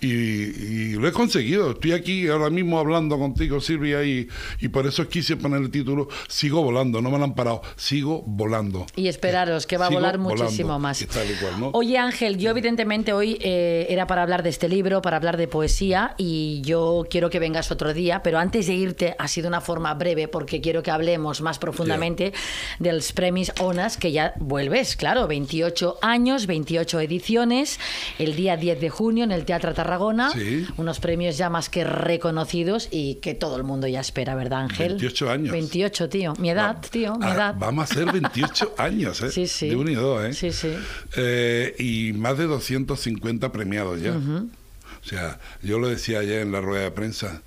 Y, 0.00 0.08
y 0.08 0.92
lo 0.92 1.08
he 1.08 1.12
conseguido. 1.12 1.72
Estoy 1.72 1.92
aquí 1.92 2.28
ahora 2.28 2.50
mismo 2.50 2.78
hablando 2.78 3.18
contigo, 3.18 3.60
Silvia, 3.60 4.04
y, 4.04 4.28
y 4.60 4.68
por 4.68 4.86
eso 4.86 5.08
quise 5.08 5.36
poner 5.36 5.60
el 5.62 5.70
título 5.70 6.08
Sigo 6.28 6.62
volando. 6.62 7.00
No 7.02 7.10
me 7.10 7.18
lo 7.18 7.24
han 7.24 7.34
parado. 7.34 7.62
Sigo 7.76 8.22
volando. 8.26 8.86
Y 8.96 9.08
esperaros, 9.08 9.66
que 9.66 9.76
va 9.76 9.86
a 9.86 9.88
Sigo 9.88 10.00
volar 10.00 10.18
muchísimo 10.18 10.68
volando, 10.74 10.78
más. 10.78 11.06
cual, 11.40 11.60
¿no? 11.60 11.70
Oye 11.74 11.98
Ángel, 11.98 12.38
yo 12.38 12.50
evidentemente 12.50 13.12
hoy 13.12 13.38
eh, 13.40 13.86
era 13.90 14.06
para 14.06 14.22
hablar 14.22 14.42
de 14.42 14.50
este 14.50 14.68
libro, 14.68 15.02
para 15.02 15.16
hablar 15.16 15.36
de 15.36 15.48
poesía 15.48 16.14
y 16.16 16.60
yo 16.62 17.06
quiero 17.10 17.30
que 17.30 17.38
vengas 17.38 17.70
otro 17.70 17.92
día, 17.94 18.22
pero 18.22 18.38
antes 18.38 18.66
de 18.66 18.74
irte 18.74 19.16
ha 19.18 19.28
sido 19.28 19.48
una 19.48 19.60
forma 19.60 19.92
breve 19.94 20.28
porque 20.28 20.60
quiero 20.60 20.82
que 20.82 20.90
hablemos 20.90 21.40
más 21.40 21.58
profundamente 21.58 22.32
de 22.78 22.92
los 22.92 23.12
premios 23.12 23.52
ONAS, 23.60 23.96
que 23.96 24.12
ya 24.12 24.34
vuelves, 24.38 24.96
claro, 24.96 25.26
28 25.26 25.98
años, 26.02 26.46
28 26.46 27.00
ediciones, 27.00 27.78
el 28.18 28.36
día 28.36 28.56
10 28.56 28.80
de 28.80 28.90
junio 28.90 29.24
en 29.24 29.32
el 29.32 29.44
Teatro 29.44 29.74
Tarragona, 29.74 29.87
Sí. 30.32 30.66
unos 30.76 31.00
premios 31.00 31.36
ya 31.38 31.48
más 31.50 31.68
que 31.68 31.84
reconocidos 31.84 32.88
y 32.90 33.16
que 33.16 33.34
todo 33.34 33.56
el 33.56 33.62
mundo 33.64 33.86
ya 33.86 34.00
espera, 34.00 34.34
¿verdad 34.34 34.60
Ángel? 34.62 34.88
28 34.90 35.30
años. 35.30 35.52
28, 35.52 36.08
tío, 36.08 36.34
mi 36.38 36.50
edad, 36.50 36.76
Va- 36.76 36.80
tío, 36.80 37.14
mi 37.16 37.26
ah, 37.26 37.34
edad. 37.34 37.54
Vamos 37.58 37.90
a 37.90 37.94
ser 37.94 38.12
28 38.12 38.74
años, 38.78 39.20
¿eh? 39.22 39.30
Sí, 39.30 39.46
sí. 39.46 39.68
De 39.70 39.76
un 39.76 39.88
y 39.88 39.94
dos, 39.94 40.24
¿eh? 40.24 40.32
Sí, 40.34 40.52
sí. 40.52 40.72
Eh, 41.16 41.74
y 41.78 42.12
más 42.12 42.36
de 42.38 42.44
250 42.44 43.50
premiados 43.52 44.00
ya. 44.02 44.12
O 44.12 45.06
sea, 45.08 45.38
yo 45.62 45.78
lo 45.78 45.88
decía 45.88 46.18
ayer 46.18 46.42
en 46.42 46.52
la 46.52 46.60
rueda 46.60 46.82
de 46.84 46.90
prensa. 46.90 47.42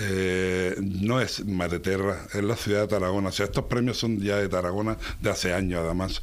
eh, 0.00 0.76
no 0.80 1.20
es 1.20 1.44
Mareterra, 1.44 2.26
es 2.32 2.44
la 2.44 2.54
ciudad 2.56 2.82
de 2.82 2.88
Tarragona. 2.88 3.30
O 3.30 3.32
sea, 3.32 3.46
estos 3.46 3.64
premios 3.64 3.98
son 3.98 4.20
ya 4.20 4.36
de 4.36 4.48
Tarragona 4.48 4.96
de 5.20 5.30
hace 5.30 5.52
años, 5.52 5.82
además. 5.84 6.22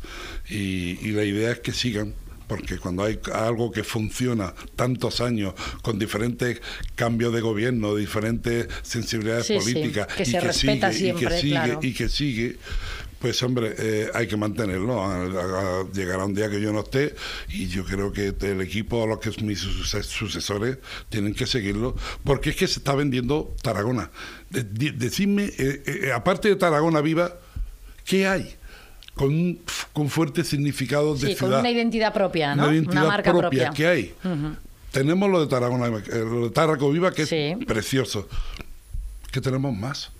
Y, 0.50 0.98
y 1.06 1.12
la 1.12 1.24
idea 1.26 1.52
es 1.52 1.60
que 1.60 1.74
sigan, 1.74 2.14
porque 2.48 2.78
cuando 2.78 3.04
hay 3.04 3.20
algo 3.34 3.72
que 3.72 3.84
funciona 3.84 4.54
tantos 4.76 5.22
años, 5.22 5.54
con 5.82 6.00
diferentes 6.00 6.62
cambios 6.96 7.34
de 7.34 7.42
gobierno, 7.42 7.96
diferentes 7.96 8.68
sensibilidades 8.84 9.46
Sí, 9.48 9.60
sí, 9.60 9.74
políticas, 9.74 10.08
que 10.08 10.24
y 10.24 10.26
se 10.26 10.40
respeta 10.40 10.92
sigue, 10.94 11.10
y 11.10 11.14
que 11.14 11.18
siempre, 11.20 11.42
sigue, 11.42 11.52
claro. 11.54 11.80
y 11.84 11.94
que 11.94 12.10
sigue, 12.10 12.58
pues 13.20 13.42
hombre, 13.44 13.74
eh, 13.80 14.10
hay 14.14 14.28
que 14.28 14.38
mantenerlo. 14.38 15.90
Llegará 15.94 16.26
un 16.26 16.34
día 16.36 16.50
que 16.50 16.62
yo 16.62 16.72
no 16.72 16.82
esté 16.82 17.16
y 17.50 17.68
yo 17.68 17.84
creo 17.84 18.12
que 18.14 18.34
el 18.42 18.62
equipo, 18.62 19.06
los 19.08 19.20
que 19.20 19.32
mis 19.44 19.60
suces- 19.60 20.06
sucesores, 20.06 20.78
tienen 21.10 21.34
que 21.34 21.46
seguirlo, 21.48 21.96
porque 22.24 22.52
es 22.52 22.56
que 22.56 22.68
se 22.68 22.80
está 22.80 22.94
vendiendo 22.96 23.56
Tarragona. 23.62 24.12
De- 24.50 24.64
de- 24.64 24.92
decidme, 24.92 25.46
eh, 25.58 25.84
eh, 25.86 26.12
aparte 26.14 26.48
de 26.48 26.56
Tarragona 26.56 27.02
Viva, 27.02 27.36
¿qué 28.06 28.28
hay? 28.28 28.56
Con, 29.18 29.28
un- 29.30 29.60
con 29.94 30.10
fuerte 30.10 30.44
significado 30.44 31.14
de 31.16 31.20
Sí, 31.20 31.26
con 31.36 31.48
ciudad. 31.48 31.60
una 31.60 31.72
identidad 31.72 32.14
propia, 32.14 32.56
¿no? 32.56 32.64
Una 32.66 32.74
identidad 32.76 33.08
marca 33.08 33.34
propia. 33.36 33.72
¿Qué 33.72 33.88
hay? 33.88 34.14
Tenemos 34.92 35.30
lo 35.30 35.42
de 35.42 35.48
Tarragona, 35.48 35.88
eh, 35.88 36.02
lo 36.24 36.46
de 36.46 36.50
Tarraco 36.52 36.90
Viva, 36.92 37.12
que 37.12 37.26
Sí. 37.26 37.36
es 37.60 37.66
precioso. 37.66 38.28
¿Qué 39.32 39.42
tenemos 39.42 39.76
más? 39.76 40.12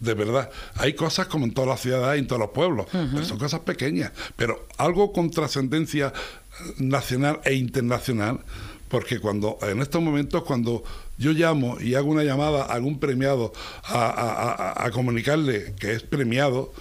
De 0.00 0.14
verdad, 0.14 0.50
hay 0.76 0.94
cosas 0.94 1.26
como 1.28 1.44
en 1.44 1.52
todas 1.54 1.68
las 1.68 1.80
ciudades, 1.80 2.18
en 2.18 2.26
todos 2.26 2.40
los 2.40 2.50
pueblos, 2.50 2.86
pero 2.90 3.24
son 3.24 3.38
cosas 3.38 3.60
pequeñas, 3.60 4.12
pero 4.36 4.66
algo 4.76 5.12
con 5.12 5.30
trascendencia 5.30 6.08
eh, 6.12 6.72
nacional 6.78 7.40
e 7.44 7.54
internacional, 7.54 8.40
porque 8.88 9.18
cuando 9.20 9.58
en 9.62 9.80
estos 9.80 10.02
momentos 10.02 10.42
cuando 10.44 10.82
yo 11.16 11.30
llamo 11.32 11.78
y 11.80 11.94
hago 11.94 12.10
una 12.10 12.24
llamada 12.24 12.64
a 12.64 12.72
algún 12.74 12.98
premiado 12.98 13.52
a, 13.84 14.04
a- 14.06 14.52
a- 14.82 14.86
a 14.86 14.90
comunicarle 14.90 15.74
que 15.78 15.92
es 15.92 16.02
premiado, 16.02 16.72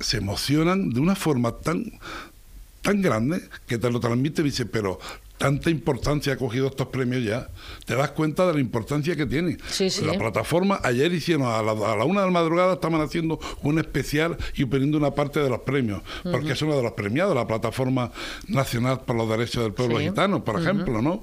se 0.00 0.18
emocionan 0.18 0.90
de 0.90 1.00
una 1.00 1.14
forma 1.14 1.52
tan 1.52 1.98
tan 2.82 3.02
grande 3.02 3.42
que 3.66 3.78
te 3.78 3.90
lo 3.90 3.98
transmite 3.98 4.42
y 4.42 4.44
dice, 4.44 4.64
pero 4.64 5.00
tanta 5.38 5.70
importancia 5.70 6.32
ha 6.32 6.36
cogido 6.36 6.66
estos 6.66 6.88
premios 6.88 7.24
ya, 7.24 7.50
te 7.84 7.94
das 7.94 8.10
cuenta 8.10 8.46
de 8.46 8.54
la 8.54 8.60
importancia 8.60 9.16
que 9.16 9.26
tiene. 9.26 9.58
Sí, 9.68 9.90
sí. 9.90 10.04
La 10.04 10.14
plataforma, 10.14 10.80
ayer 10.82 11.12
hicieron, 11.12 11.46
a 11.46 11.62
la, 11.62 11.72
a 11.72 11.96
la 11.96 12.04
una 12.04 12.20
de 12.20 12.26
la 12.26 12.32
madrugada 12.32 12.74
estaban 12.74 13.00
haciendo 13.00 13.38
un 13.62 13.78
especial 13.78 14.36
y 14.54 14.64
poniendo 14.64 14.98
una 14.98 15.12
parte 15.12 15.40
de 15.40 15.48
los 15.48 15.60
premios, 15.60 16.02
porque 16.22 16.52
es 16.52 16.62
uno 16.62 16.76
de 16.76 16.82
los 16.82 16.92
premiados, 16.92 17.34
la 17.34 17.46
Plataforma 17.46 18.12
Nacional 18.48 19.00
por 19.00 19.16
los 19.16 19.28
Derechos 19.28 19.62
del 19.62 19.72
Pueblo 19.72 19.98
Sí. 19.98 20.04
Gitano, 20.08 20.44
por 20.44 20.60
ejemplo, 20.60 21.00
¿no? 21.02 21.22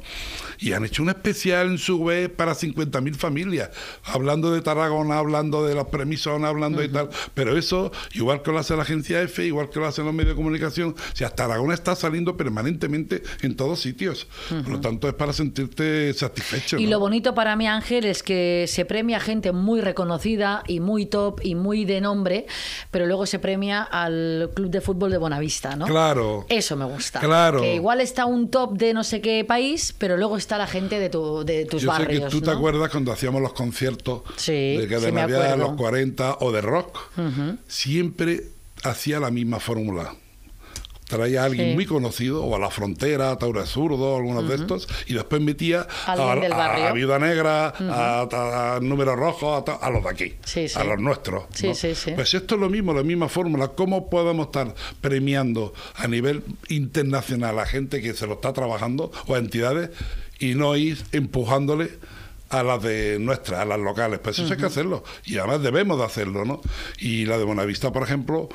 Y 0.60 0.74
han 0.74 0.86
hecho 0.86 1.04
un 1.04 1.10
especial 1.10 1.68
en 1.68 1.78
su 1.78 1.98
web 1.98 2.36
para 2.36 2.54
50.000 2.54 3.16
familias, 3.16 3.70
hablando 4.04 4.52
de 4.52 4.62
Tarragona, 4.62 5.18
hablando 5.18 5.66
de 5.66 5.76
las 5.76 5.86
premisonas, 5.86 6.50
hablando 6.50 6.82
de 6.82 6.90
tal, 6.90 7.10
pero 7.34 7.58
eso, 7.58 7.92
igual 8.14 8.42
que 8.42 8.52
lo 8.52 8.60
hace 8.60 8.76
la 8.76 8.84
agencia 8.84 9.22
F, 9.22 9.46
igual 9.46 9.70
que 9.70 9.80
lo 9.80 9.88
hacen 9.88 10.06
los 10.06 10.14
medios 10.14 10.32
de 10.32 10.36
comunicación, 10.36 10.96
o 10.98 11.16
sea, 11.16 11.30
Tarragona 11.30 11.74
está 11.74 11.96
saliendo 11.96 12.38
permanentemente 12.38 13.24
en 13.42 13.56
todos 13.56 13.80
sitios, 13.80 14.03
por 14.50 14.70
lo 14.70 14.80
tanto 14.80 15.08
es 15.08 15.14
para 15.14 15.34
sentirte 15.34 16.14
satisfecho. 16.14 16.78
Y 16.78 16.86
¿no? 16.86 16.92
lo 16.92 17.00
bonito 17.00 17.34
para 17.34 17.56
mí, 17.56 17.68
Ángel, 17.68 18.06
es 18.06 18.24
que 18.24 18.66
se 18.68 18.86
premia 18.86 19.20
gente 19.20 19.52
muy 19.52 19.82
reconocida 19.82 20.64
y 20.68 20.80
muy 20.80 21.06
top 21.06 21.40
y 21.44 21.56
muy 21.56 21.86
de 21.86 22.02
nombre, 22.02 22.46
pero 22.92 23.06
luego 23.06 23.26
se 23.26 23.40
premia 23.40 23.84
al 23.84 24.52
Club 24.54 24.70
de 24.70 24.82
Fútbol 24.82 25.12
de 25.12 25.18
Bonavista, 25.18 25.76
¿no? 25.76 25.86
Claro. 25.86 26.46
Eso 26.50 26.76
me 26.76 26.86
gusta. 26.86 27.20
Claro. 27.20 27.62
Que 27.62 27.76
igual 27.76 28.02
está 28.02 28.26
un 28.26 28.50
top 28.50 28.78
de 28.78 28.94
no 28.94 29.04
sé 29.04 29.22
qué 29.22 29.44
país, 29.44 29.94
pero 29.98 30.18
luego 30.18 30.38
está 30.38 30.58
la 30.58 30.68
gente 30.68 31.00
de, 31.00 31.10
tu, 31.10 31.44
de 31.44 31.66
tus 31.66 31.82
Yo 31.82 31.96
sé 31.96 32.08
que 32.08 32.20
tú 32.22 32.42
te 32.42 32.52
acuerdas 32.52 32.90
cuando 32.90 33.12
hacíamos 33.12 33.42
los 33.42 33.54
conciertos 33.54 34.22
Sí, 34.36 34.78
de 34.78 34.88
que 34.88 35.00
sí 35.00 35.06
de 35.06 35.12
me 35.12 35.22
Navidad, 35.22 35.58
los 35.58 35.74
40 35.74 36.38
o 36.40 36.52
de 36.52 36.62
rock, 36.62 37.00
siempre 37.68 38.44
hacía 38.84 39.20
la 39.20 39.32
misma 39.32 39.60
fórmula. 39.60 40.16
Traía 41.08 41.44
a 41.44 41.46
alguien 41.46 41.70
Sí. 41.70 41.74
muy 41.76 41.86
conocido, 41.86 42.44
o 42.44 42.56
a 42.56 42.60
la 42.60 42.72
frontera, 42.72 43.32
a 43.32 43.38
Taura 43.38 43.66
Zurdo, 43.66 44.16
algunos 44.16 44.48
de 44.48 44.56
estos, 44.56 44.88
y 45.06 45.14
después 45.14 45.42
metía 45.42 45.86
a, 46.08 46.14
a- 46.14 46.88
a 46.90 46.92
Viuda 46.94 47.20
Negra, 47.20 47.68
a, 47.78 48.76
a 48.76 48.80
Número 48.80 49.16
Rojo, 49.16 49.54
a, 49.54 49.90
los 49.92 50.04
de 50.04 50.10
aquí, 50.10 50.34
Sí, 50.46 50.68
sí. 50.70 50.80
a 50.80 50.84
los 50.84 51.00
nuestros. 51.00 51.44
¿no? 51.44 51.76
sí, 51.76 51.94
sí. 51.94 52.12
Pues 52.16 52.34
esto 52.34 52.56
es 52.56 52.62
lo 52.62 52.70
mismo, 52.70 52.94
la 52.94 53.04
misma 53.04 53.28
fórmula. 53.30 53.68
¿Cómo 53.70 54.10
podemos 54.10 54.48
estar 54.48 54.74
premiando 55.02 55.74
a 55.96 56.08
nivel 56.08 56.44
internacional 56.70 57.60
a 57.60 57.66
gente 57.66 58.02
que 58.02 58.14
se 58.14 58.26
lo 58.26 58.34
está 58.36 58.54
trabajando 58.54 59.12
o 59.28 59.36
a 59.36 59.38
entidades 59.38 59.90
y 60.40 60.56
no 60.56 60.76
ir 60.76 61.04
empujándole 61.12 61.92
a 62.50 62.64
las 62.64 62.82
de 62.82 63.18
nuestras, 63.20 63.60
a 63.60 63.66
las 63.66 63.80
locales? 63.80 64.20
Pues 64.24 64.40
eso 64.40 64.52
hay 64.54 64.60
que 64.60 64.66
hacerlo. 64.66 65.04
Y 65.26 65.38
además 65.38 65.62
debemos 65.62 65.98
de 66.00 66.06
hacerlo, 66.06 66.46
¿no? 66.46 66.62
Y 67.00 67.26
la 67.26 67.38
de 67.38 67.44
Bonavista, 67.44 67.92
por 67.92 68.04
ejemplo. 68.04 68.50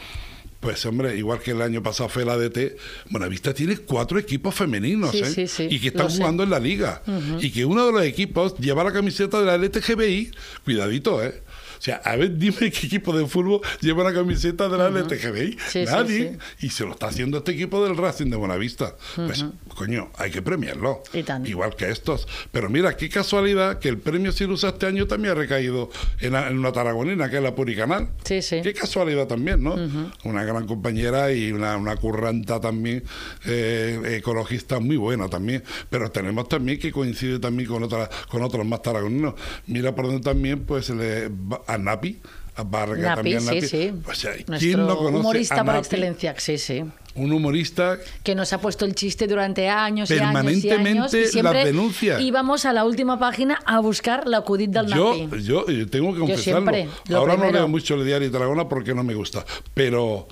Pues 0.60 0.84
hombre, 0.86 1.16
igual 1.16 1.38
que 1.38 1.52
el 1.52 1.62
año 1.62 1.82
pasado 1.84 2.08
fue 2.08 2.24
la 2.24 2.36
DT, 2.36 2.76
Bonavista 3.10 3.54
tiene 3.54 3.76
cuatro 3.76 4.18
equipos 4.18 4.54
femeninos, 4.56 5.12
Sí, 5.12 5.18
¿eh? 5.20 5.24
sí, 5.26 5.46
sí, 5.46 5.68
y 5.70 5.78
que 5.78 5.88
están 5.88 6.10
sé. 6.10 6.16
jugando 6.18 6.42
en 6.42 6.50
la 6.50 6.58
liga. 6.58 7.00
Y 7.40 7.50
que 7.52 7.64
uno 7.64 7.86
de 7.86 7.92
los 7.92 8.02
equipos 8.02 8.56
lleva 8.58 8.82
la 8.82 8.92
camiseta 8.92 9.38
de 9.40 9.46
la 9.46 9.54
LTGBI. 9.56 10.32
Cuidadito, 10.64 11.22
¿eh? 11.22 11.42
O 11.78 11.82
sea, 11.82 11.96
a 12.04 12.16
ver, 12.16 12.36
dime 12.36 12.56
qué 12.70 12.86
equipo 12.86 13.16
de 13.16 13.26
fútbol 13.26 13.60
lleva 13.80 14.02
la 14.04 14.12
camiseta 14.12 14.68
de 14.68 14.76
la 14.78 14.88
LTGBI. 14.90 15.52
Sí, 15.52 15.58
sí, 15.68 15.84
Nadie. 15.86 16.36
sí. 16.58 16.66
Y 16.66 16.70
se 16.70 16.84
lo 16.84 16.92
está 16.92 17.06
haciendo 17.06 17.38
este 17.38 17.52
equipo 17.52 17.84
del 17.84 17.96
Racing 17.96 18.30
de 18.30 18.36
Buenavista. 18.36 18.96
Pues, 19.16 19.44
coño, 19.74 20.10
hay 20.18 20.30
que 20.30 20.42
premiarlo. 20.42 21.02
Y. 21.12 21.24
Igual 21.48 21.76
que 21.76 21.90
estos. 21.90 22.26
Pero 22.52 22.68
mira, 22.68 22.96
qué 22.96 23.08
casualidad 23.08 23.78
que 23.78 23.88
el 23.88 23.98
premio 23.98 24.32
Cirusa 24.32 24.68
este 24.70 24.86
año 24.86 25.06
también 25.06 25.32
ha 25.32 25.34
recaído 25.36 25.90
en, 26.20 26.32
la- 26.32 26.48
en 26.48 26.58
una 26.58 26.72
taragonina, 26.72 27.30
que 27.30 27.36
es 27.36 27.42
la 27.42 27.54
Puricanal. 27.54 28.08
Sí, 28.24 28.42
sí. 28.42 28.60
Qué 28.62 28.72
casualidad 28.74 29.26
también, 29.26 29.62
¿no? 29.62 29.76
Una 30.24 30.44
gran 30.44 30.66
compañera 30.66 31.32
y 31.32 31.52
una, 31.52 31.76
una 31.76 31.96
curranta 31.96 32.60
también, 32.60 33.02
eh, 33.46 34.16
ecologista 34.18 34.80
muy 34.80 34.96
buena 34.96 35.28
también. 35.28 35.62
Pero 35.90 36.10
tenemos 36.10 36.48
también 36.48 36.78
que 36.78 36.90
coincide 36.92 37.38
también 37.38 37.68
con, 37.68 37.82
otras 37.82 38.08
con 38.28 38.42
otros 38.42 38.66
más 38.66 38.82
taragoninos. 38.82 39.34
Mira 39.66 39.94
por 39.94 40.06
donde 40.06 40.20
también, 40.22 40.64
pues, 40.64 40.90
le, 40.90 41.30
a 41.68 41.78
Napi. 41.78 42.18
A 42.56 42.64
Vargas 42.64 42.98
Napi, 42.98 43.14
también 43.14 43.40
sí, 43.40 43.46
Napi. 43.46 43.60
sí. 43.68 43.92
O 44.04 44.14
sea, 44.14 44.32
¿quién 44.32 44.44
Nuestro 44.48 44.78
no 44.86 44.96
conoce 44.96 45.16
humorista 45.20 45.54
a 45.54 45.58
por 45.58 45.66
Napi? 45.66 45.78
excelencia, 45.78 46.34
sí, 46.38 46.58
sí. 46.58 46.82
Un 47.14 47.32
humorista 47.32 47.98
Que 48.24 48.34
nos 48.34 48.52
ha 48.52 48.60
puesto 48.60 48.84
el 48.84 48.94
chiste 48.96 49.26
durante 49.28 49.68
años 49.68 50.10
y 50.10 50.14
años 50.14 50.20
y 50.20 50.68
Permanentemente 50.68 50.98
años. 50.98 51.14
Y 51.14 51.20
las 51.20 51.30
siempre 51.30 51.64
denuncia. 51.64 52.20
íbamos 52.20 52.64
a 52.64 52.72
la 52.72 52.84
última 52.84 53.16
página 53.18 53.60
a 53.64 53.78
buscar 53.80 54.26
la 54.26 54.38
acudit 54.38 54.70
del 54.70 54.86
Yo, 54.88 55.14
Napi. 55.16 55.42
yo, 55.44 55.66
yo 55.68 55.88
tengo 55.88 56.12
que 56.14 56.18
confesarlo. 56.20 56.42
siempre, 56.72 56.88
lo 57.08 57.18
Ahora 57.18 57.34
no 57.34 57.40
primero. 57.42 57.58
leo 57.60 57.68
mucho 57.68 57.94
el 57.94 58.04
diario 58.04 58.28
Tarragona 58.30 58.68
porque 58.68 58.92
no 58.94 59.04
me 59.04 59.14
gusta. 59.14 59.44
Pero 59.74 60.26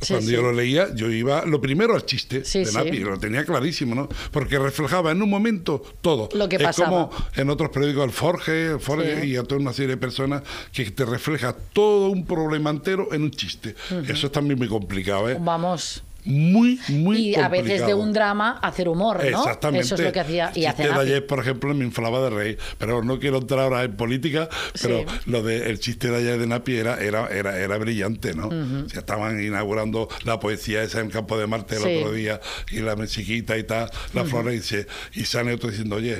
Sí, 0.00 0.14
cuando 0.14 0.28
sí. 0.28 0.34
yo 0.34 0.42
lo 0.42 0.52
leía, 0.52 0.94
yo 0.94 1.10
iba 1.10 1.44
lo 1.44 1.60
primero 1.60 1.94
al 1.94 2.04
chiste 2.06 2.44
Sí, 2.44 2.64
de. 2.64 2.72
Napi, 2.72 2.98
lo 2.98 3.18
tenía 3.18 3.44
clarísimo, 3.44 3.94
¿no? 3.94 4.08
Porque 4.30 4.58
reflejaba 4.58 5.10
en 5.12 5.22
un 5.22 5.28
momento 5.30 5.82
todo. 6.00 6.28
Lo 6.34 6.48
que 6.48 6.56
es 6.56 6.62
pasaba. 6.62 6.88
como 6.88 7.10
en 7.36 7.50
otros 7.50 7.70
periódicos, 7.70 8.04
el 8.04 8.10
Forge, 8.12 8.66
el 8.72 8.80
Forge 8.80 9.26
y 9.26 9.36
a 9.36 9.42
toda 9.42 9.60
una 9.60 9.72
serie 9.72 9.90
de 9.90 9.96
personas 9.96 10.42
que 10.72 10.90
te 10.90 11.04
refleja 11.04 11.54
todo 11.72 12.08
un 12.08 12.24
problema 12.24 12.70
entero 12.70 13.12
en 13.12 13.22
un 13.22 13.30
chiste. 13.30 13.74
Eso 14.08 14.26
es 14.26 14.32
también 14.32 14.58
muy 14.58 14.68
complicado, 14.68 15.28
¿eh? 15.28 15.36
Vamos. 15.40 16.02
Muy, 16.24 16.78
muy 16.88 17.16
y 17.30 17.34
a 17.36 17.48
veces 17.48 17.66
de 17.66 17.76
complicado. 17.78 18.02
un 18.02 18.12
drama 18.12 18.58
hacer 18.62 18.88
humor, 18.88 19.18
¿no? 19.18 19.38
Exactamente. 19.38 19.84
Eso 19.86 19.94
es 19.94 20.00
lo 20.02 20.12
que 20.12 20.20
hacía 20.20 20.52
y 20.54 20.66
hace 20.66 20.84
de 20.84 20.90
ayer, 20.92 21.26
por 21.26 21.40
ejemplo, 21.40 21.72
me 21.74 21.84
inflaba 21.84 22.20
de 22.22 22.30
reír. 22.30 22.58
Pero 22.78 23.02
no 23.02 23.18
quiero 23.18 23.38
entrar 23.38 23.60
ahora 23.60 23.84
en 23.84 23.96
política, 23.96 24.48
pero 24.82 25.00
Sí. 25.00 25.06
lo 25.26 25.42
de 25.42 25.70
el 25.70 25.78
chiste 25.80 26.10
de 26.10 26.16
ayer 26.18 26.38
de 26.38 26.46
Napi 26.46 26.76
era, 26.76 26.98
era, 27.00 27.28
era, 27.28 27.58
era 27.58 27.78
brillante, 27.78 28.34
¿no? 28.34 28.48
O 28.48 28.88
sea, 28.88 29.00
estaban 29.00 29.42
inaugurando 29.42 30.08
la 30.24 30.38
poesía 30.40 30.82
esa 30.82 31.00
en 31.00 31.10
Campo 31.10 31.38
de 31.38 31.46
Marte 31.46 31.76
el 31.76 31.82
Sí. 31.82 31.96
otro 31.98 32.12
día, 32.12 32.40
y 32.70 32.80
la 32.80 32.96
chiquita 33.06 33.56
y 33.56 33.64
tal, 33.64 33.90
la 34.14 34.24
flores, 34.24 34.54
y, 34.60 34.62
se- 34.62 34.86
y 35.14 35.24
sale 35.24 35.54
otro 35.54 35.70
diciendo, 35.70 35.96
oye, 35.96 36.18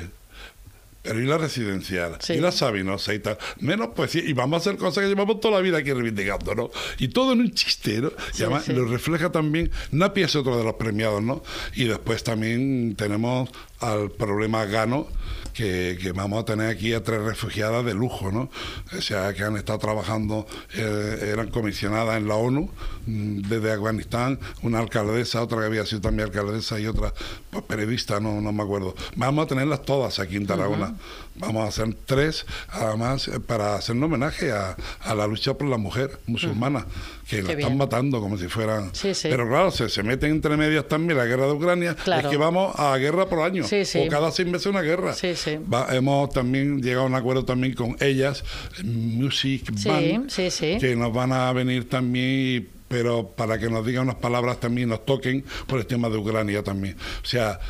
pero 1.03 1.21
y 1.21 1.27
la 1.27 1.39
residencial, 1.39 2.17
Sí. 2.21 2.35
y 2.35 2.41
la 2.41 2.53
Sabinosa 2.53 3.15
y 3.15 3.19
tal, 3.21 3.39
menos 3.59 3.89
poesía, 3.89 4.23
y 4.25 4.33
vamos 4.33 4.55
a 4.57 4.71
hacer 4.71 4.79
cosas 4.79 5.03
que 5.03 5.09
llevamos 5.09 5.41
toda 5.41 5.55
la 5.57 5.61
vida 5.61 5.79
aquí 5.79 5.93
reivindicando, 5.93 6.55
¿no? 6.55 6.71
Y 6.99 7.09
todo 7.09 7.33
en 7.33 7.41
un 7.41 7.53
chiste, 7.53 8.01
¿no? 8.01 8.09
Y 8.09 8.37
Sí, 8.37 8.43
además 8.45 8.65
sí. 8.65 8.73
lo 8.73 8.85
refleja 8.85 9.33
también, 9.33 9.71
Napi 9.93 10.23
es 10.23 10.37
otro 10.37 10.57
de 10.59 10.65
los 10.65 10.75
premiados, 10.75 11.23
¿no? 11.23 11.43
Y 11.75 11.85
después 11.85 12.23
también 12.25 12.95
tenemos 12.97 13.49
al 13.81 14.11
problema 14.11 14.65
Gano, 14.65 15.07
que, 15.53 15.99
que 16.01 16.13
vamos 16.13 16.43
a 16.43 16.45
tener 16.45 16.69
aquí 16.69 16.95
a 16.95 17.03
tres 17.03 17.21
refugiadas 17.23 17.85
de 17.85 17.93
lujo, 17.95 18.31
¿no? 18.31 18.51
O 18.97 19.01
sea, 19.03 19.35
que 19.35 19.43
han 19.43 19.57
estado 19.57 19.79
trabajando, 19.79 20.47
eh, 20.75 21.31
eran 21.33 21.51
comisionadas 21.51 22.17
en 22.17 22.29
la 22.29 22.37
ONU 22.37 22.71
mm, 23.07 23.41
desde 23.43 23.73
Afganistán, 23.73 24.39
una 24.63 24.79
alcaldesa, 24.79 25.43
otra 25.43 25.59
que 25.59 25.67
había 25.67 25.85
sido 25.87 26.03
también 26.03 26.29
alcaldesa 26.29 26.79
y 26.79 26.87
otra 26.87 27.13
pues, 27.51 27.65
periodista, 27.65 28.21
no, 28.21 28.41
no 28.41 28.53
me 28.53 28.63
acuerdo. 28.63 28.95
Vamos 29.17 29.45
a 29.45 29.49
tenerlas 29.49 29.83
todas 29.83 30.19
aquí 30.19 30.37
en 30.37 30.47
Tarragona. 30.47 30.95
Vamos 31.37 31.65
a 31.65 31.69
hacer 31.69 31.95
tres, 32.07 32.45
además, 32.69 33.29
eh, 33.29 33.41
para 33.41 33.77
hacer 33.77 33.97
un 33.97 34.05
homenaje 34.05 34.53
a, 34.53 34.77
a 35.01 35.15
la 35.15 35.27
lucha 35.27 35.55
por 35.55 35.69
la 35.69 35.79
mujer 35.79 36.21
musulmana, 36.27 36.87
que 37.29 37.43
la 37.43 37.53
están 37.53 37.77
matando 37.77 38.21
como 38.21 38.37
si 38.37 38.47
fueran... 38.49 38.91
Sí, 38.95 39.15
sí. 39.15 39.29
Pero 39.31 39.49
claro, 39.49 39.71
se, 39.71 39.89
se 39.89 40.03
meten 40.03 40.33
entre 40.33 40.57
medias 40.57 40.87
también 40.87 41.17
la 41.19 41.25
guerra 41.25 41.47
de 41.47 41.53
Ucrania. 41.53 41.95
Claro. 41.95 42.29
Es 42.29 42.31
que 42.31 42.37
vamos 42.37 42.79
a 42.79 42.97
guerra 42.99 43.27
por 43.27 43.41
año. 43.41 43.65
Sí, 43.71 43.85
sí. 43.85 43.99
O 44.01 44.09
cada 44.09 44.33
seis 44.33 44.49
meses 44.49 44.67
una 44.67 44.83
guerra. 44.83 45.13
Sí, 45.15 45.37
sí. 45.37 45.59
Va- 45.73 45.95
hemos 45.95 46.31
también 46.31 46.83
llegado 46.83 47.05
a 47.05 47.07
un 47.07 47.15
acuerdo 47.15 47.45
también 47.45 47.73
con 47.75 47.97
ellas, 48.01 48.43
Music 48.83 49.71
Band, 49.85 50.29
sí, 50.29 50.51
sí. 50.51 50.77
que 50.81 50.97
nos 50.97 51.13
van 51.13 51.33
a 51.33 51.53
venir 51.53 51.89
también, 51.89 52.69
pero 52.89 53.29
para 53.29 53.59
que 53.61 53.71
nos 53.71 53.87
digan 53.87 54.03
unas 54.05 54.17
palabras 54.17 54.59
también, 54.59 54.89
nos 54.89 55.07
toquen 55.07 55.45
por 55.69 55.79
el 55.79 55.87
tema 55.87 56.09
de 56.09 56.17
Ucrania 56.17 56.65
también. 56.65 56.97
O 57.23 57.27
sea, 57.27 57.61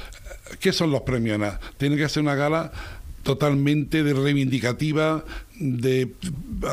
¿qué 0.59 0.73
son 0.73 0.91
los 0.91 1.03
premios? 1.03 1.39
Tiene 1.77 1.97
que 1.99 2.09
ser 2.09 2.23
una 2.23 2.35
gala 2.35 2.73
totalmente 3.23 4.03
de 4.03 4.15
reivindicativa, 4.15 5.23
de 5.61 6.11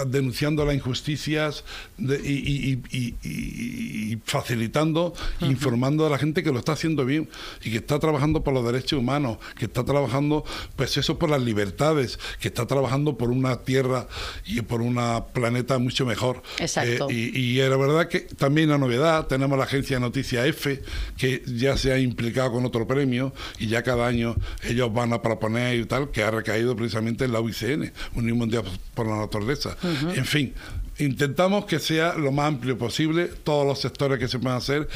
denunciando 0.07 0.65
las 0.65 0.73
injusticias 0.73 1.63
de- 1.97 2.19
y, 2.23 2.31
y- 2.31 2.81
y- 2.97 3.15
y- 3.23 4.13
y 4.13 4.21
facilitando, 4.25 5.13
informando 5.41 6.05
a 6.07 6.09
la 6.09 6.17
gente 6.17 6.41
que 6.41 6.51
lo 6.51 6.59
está 6.59 6.71
haciendo 6.71 7.05
bien 7.05 7.27
y 7.63 7.71
que 7.71 7.77
está 7.77 7.99
trabajando 7.99 8.43
por 8.43 8.53
los 8.53 8.65
derechos 8.65 8.99
humanos, 8.99 9.37
que 9.57 9.65
está 9.65 9.83
trabajando, 9.83 10.45
pues 10.77 10.95
eso, 10.97 11.19
por 11.19 11.29
las 11.29 11.41
libertades, 11.41 12.17
que 12.39 12.47
está 12.47 12.65
trabajando 12.65 13.17
por 13.17 13.29
una 13.29 13.57
tierra 13.63 14.07
y 14.45 14.61
por 14.61 14.81
un 14.81 14.97
planeta 15.33 15.77
mucho 15.79 16.05
mejor. 16.05 16.41
Exacto. 16.59 17.07
Eh, 17.09 17.31
y, 17.33 17.57
la 17.57 17.75
verdad 17.75 18.07
que 18.07 18.21
también 18.21 18.69
la 18.69 18.77
novedad, 18.77 19.27
tenemos 19.27 19.57
la 19.57 19.65
agencia 19.65 19.97
de 19.97 20.01
Noticia 20.01 20.45
F, 20.47 20.81
que 21.17 21.43
ya 21.45 21.75
se 21.77 21.91
ha 21.91 21.99
implicado 21.99 22.53
con 22.53 22.65
otro 22.65 22.87
premio 22.87 23.33
y 23.59 23.67
ya 23.67 23.83
cada 23.83 24.07
año 24.07 24.35
ellos 24.63 24.93
van 24.93 25.11
a 25.11 25.21
proponer 25.21 25.77
y 25.77 25.85
tal, 25.85 26.09
que 26.11 26.23
ha 26.23 26.31
recaído 26.31 26.75
precisamente 26.75 27.25
en 27.25 27.33
la 27.33 27.41
UICN, 27.41 27.91
Unión 28.15 28.37
Mundial 28.37 28.63
por 28.93 29.07
la 29.07 29.17
Naturaleza. 29.17 29.75
En 30.15 30.25
fin. 30.25 30.53
Intentamos 30.99 31.65
que 31.65 31.77
sea 31.77 32.15
lo 32.15 32.31
más 32.31 32.47
amplio 32.47 32.75
posible, 32.75 33.27
todos 33.43 33.67
los 33.67 33.79
sectores 33.79 34.17
que 34.17 34.27
se 34.27 34.39
puedan 34.39 34.57
hacer 34.57 34.87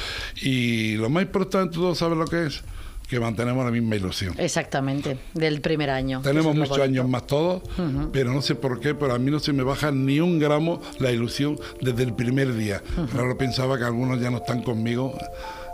y 0.42 0.96
lo 0.96 1.12
más 1.12 1.22
importante, 1.22 1.76
¿tú 1.76 1.94
sabes 1.94 2.18
lo 2.18 2.26
que 2.26 2.48
es? 2.48 2.64
Que 3.08 3.20
mantenemos 3.20 3.64
la 3.64 3.70
misma 3.70 3.98
ilusión. 3.98 4.34
Exactamente, 4.40 5.20
del 5.36 5.62
primer 5.62 5.92
año. 5.92 6.22
Tenemos 6.24 6.56
muchos 6.56 6.80
años 6.80 7.08
más 7.08 7.28
todos, 7.28 7.62
pero 8.12 8.34
no 8.34 8.42
sé 8.42 8.56
por 8.56 8.80
qué, 8.80 8.96
pero 8.96 9.14
a 9.14 9.20
mí 9.20 9.30
no 9.30 9.40
se 9.40 9.54
me 9.54 9.62
baja 9.62 9.92
ni 9.92 10.20
un 10.20 10.40
gramo 10.40 10.82
la 10.98 11.12
ilusión 11.12 11.60
desde 11.82 12.02
el 12.02 12.16
primer 12.16 12.56
día. 12.56 12.82
Claro, 13.12 13.38
pensaba 13.38 13.78
que 13.78 13.84
algunos 13.84 14.20
ya 14.20 14.32
no 14.32 14.38
están 14.38 14.64
conmigo 14.64 15.16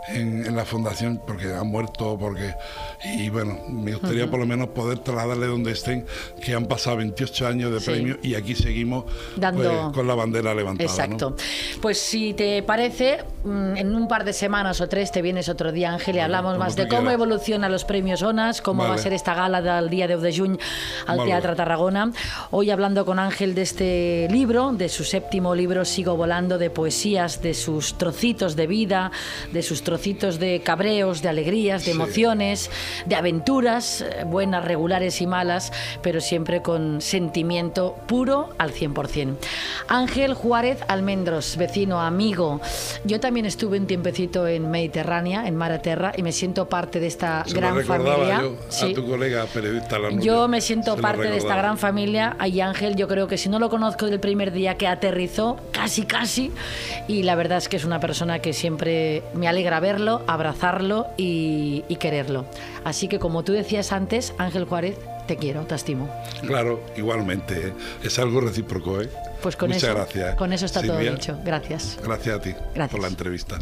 en, 0.08 0.46
en 0.46 0.56
la 0.56 0.64
fundación 0.64 1.20
porque 1.26 1.52
han 1.52 1.66
muerto, 1.68 2.16
porque 2.18 2.54
y 3.16 3.28
bueno, 3.30 3.58
me 3.68 3.92
gustaría 3.94 4.28
por 4.30 4.40
lo 4.40 4.46
menos 4.46 4.68
poder 4.68 4.98
trasladarle 5.00 5.46
donde 5.46 5.72
estén 5.72 6.06
que 6.42 6.54
han 6.54 6.66
pasado 6.66 6.96
28 6.98 7.46
años 7.46 7.72
de 7.72 7.80
Sí. 7.80 7.90
premio 7.90 8.18
y 8.22 8.34
aquí 8.34 8.54
seguimos 8.54 9.04
Dando- 9.36 9.62
pues, 9.62 9.94
con 9.94 10.06
la 10.06 10.14
bandera 10.14 10.54
levantada. 10.54 10.86
¿no? 10.88 10.92
Exacto. 11.04 11.36
Pues 11.82 11.98
si 11.98 12.32
te 12.34 12.62
parece, 12.62 13.18
mm, 13.44 13.76
en 13.76 13.94
un 13.94 14.08
par 14.08 14.24
de 14.24 14.32
semanas 14.32 14.80
o 14.80 14.88
tres 14.88 15.12
te 15.12 15.20
vienes 15.22 15.48
otro 15.48 15.72
día, 15.72 15.92
Ángel, 15.92 16.16
y 16.16 16.20
hablamos 16.20 16.56
más 16.58 16.74
de 16.74 16.88
cómo 16.88 17.02
quieras. 17.02 17.14
evolucionan 17.14 17.70
los 17.70 17.84
premios 17.84 18.22
ONAS, 18.22 18.62
cómo 18.62 18.82
va 18.82 18.88
a 18.88 18.90
Vale. 18.92 19.02
ser 19.02 19.12
esta 19.12 19.34
gala 19.34 19.60
del 19.60 19.90
día 19.90 20.06
10 20.06 20.20
de 20.22 20.36
junio 20.36 20.58
al 21.06 21.18
Vale. 21.18 21.30
Teatro 21.30 21.54
Tarragona. 21.54 22.10
Hoy 22.50 22.70
hablando 22.70 23.04
con 23.04 23.18
Ángel 23.18 23.54
de 23.54 23.62
este 23.62 24.28
libro, 24.30 24.72
de 24.72 24.88
su 24.88 25.04
séptimo 25.04 25.54
libro, 25.54 25.84
Sigo 25.84 26.16
Volando, 26.16 26.56
de 26.56 26.70
poesías, 26.70 27.42
de 27.42 27.52
sus 27.52 27.98
trocitos 27.98 28.56
de 28.56 28.66
vida, 28.66 29.10
de 29.52 29.62
sus 29.62 29.82
trocitos 29.82 29.97
de 30.02 30.60
cabreos, 30.64 31.22
de 31.22 31.28
alegrías, 31.28 31.84
de 31.84 31.92
Sí. 31.92 31.96
emociones, 31.98 32.70
de 33.06 33.16
aventuras, 33.16 34.00
eh, 34.02 34.24
buenas, 34.24 34.64
regulares 34.64 35.20
y 35.20 35.26
malas, 35.26 35.72
pero 36.02 36.20
siempre 36.20 36.62
con 36.62 37.00
sentimiento 37.00 37.96
puro 38.06 38.50
al 38.58 38.70
100%. 38.72 39.38
Ángel 39.88 40.34
Juárez 40.34 40.78
Almendros, 40.88 41.56
vecino, 41.56 42.00
amigo. 42.00 42.60
Yo 43.04 43.20
también 43.20 43.44
estuve 43.46 43.78
un 43.78 43.86
tiempecito 43.86 44.46
en 44.46 44.70
Mediterránea, 44.70 45.46
en 45.46 45.56
Maraterra, 45.56 46.12
y 46.16 46.22
me 46.22 46.32
siento 46.32 46.68
parte 46.68 47.00
de 47.00 47.06
esta 47.08 47.44
Se 47.46 47.54
gran 47.54 47.82
familia. 47.84 48.40
yo 48.42 48.56
Sí. 48.68 48.92
a 48.92 48.94
tu 48.94 49.06
colega 49.06 49.44
periodista 49.46 49.98
la 49.98 50.10
Yo 50.10 50.46
me 50.48 50.60
siento 50.60 50.94
Se 50.96 51.02
parte 51.02 51.28
de 51.28 51.36
esta 51.36 51.56
gran 51.56 51.76
familia. 51.78 52.36
Y 52.46 52.60
Ángel, 52.60 52.96
yo 52.96 53.08
creo 53.08 53.26
que 53.26 53.36
si 53.36 53.48
no 53.48 53.58
lo 53.58 53.68
conozco 53.68 54.06
del 54.06 54.20
primer 54.20 54.52
día 54.52 54.76
que 54.76 54.86
aterrizó, 54.86 55.58
casi, 55.72 56.04
casi. 56.04 56.50
Y 57.08 57.24
la 57.24 57.34
verdad 57.34 57.58
es 57.58 57.68
que 57.68 57.76
es 57.76 57.84
una 57.84 58.00
persona 58.00 58.38
que 58.40 58.52
siempre 58.52 59.22
me 59.34 59.48
alegra 59.48 59.80
verlo, 59.88 60.22
abrazarlo 60.26 61.06
y, 61.16 61.84
y 61.88 61.96
quererlo. 61.96 62.44
Así 62.84 63.08
que, 63.08 63.18
como 63.18 63.42
tú 63.42 63.52
decías 63.52 63.92
antes, 63.92 64.34
Ángel 64.38 64.64
Juárez, 64.64 64.96
te 65.26 65.36
quiero, 65.36 65.62
te 65.62 65.74
estimo. 65.74 66.08
Claro, 66.46 66.80
igualmente. 66.96 67.68
¿eh? 67.68 67.72
Es 68.02 68.18
algo 68.18 68.40
recíproco, 68.40 69.00
¿eh? 69.00 69.08
Pues 69.42 69.56
con 69.56 69.68
Muchas 69.70 69.84
eso, 69.84 69.94
gracias. 69.94 70.34
con 70.36 70.52
eso 70.52 70.66
está 70.66 70.82
todo 70.82 70.98
dicho. 70.98 71.38
Gracias. 71.44 71.98
Gracias 72.02 72.36
a 72.36 72.40
ti 72.40 72.54
Gracias. 72.74 72.90
por 72.90 73.00
la 73.00 73.08
entrevista. 73.08 73.58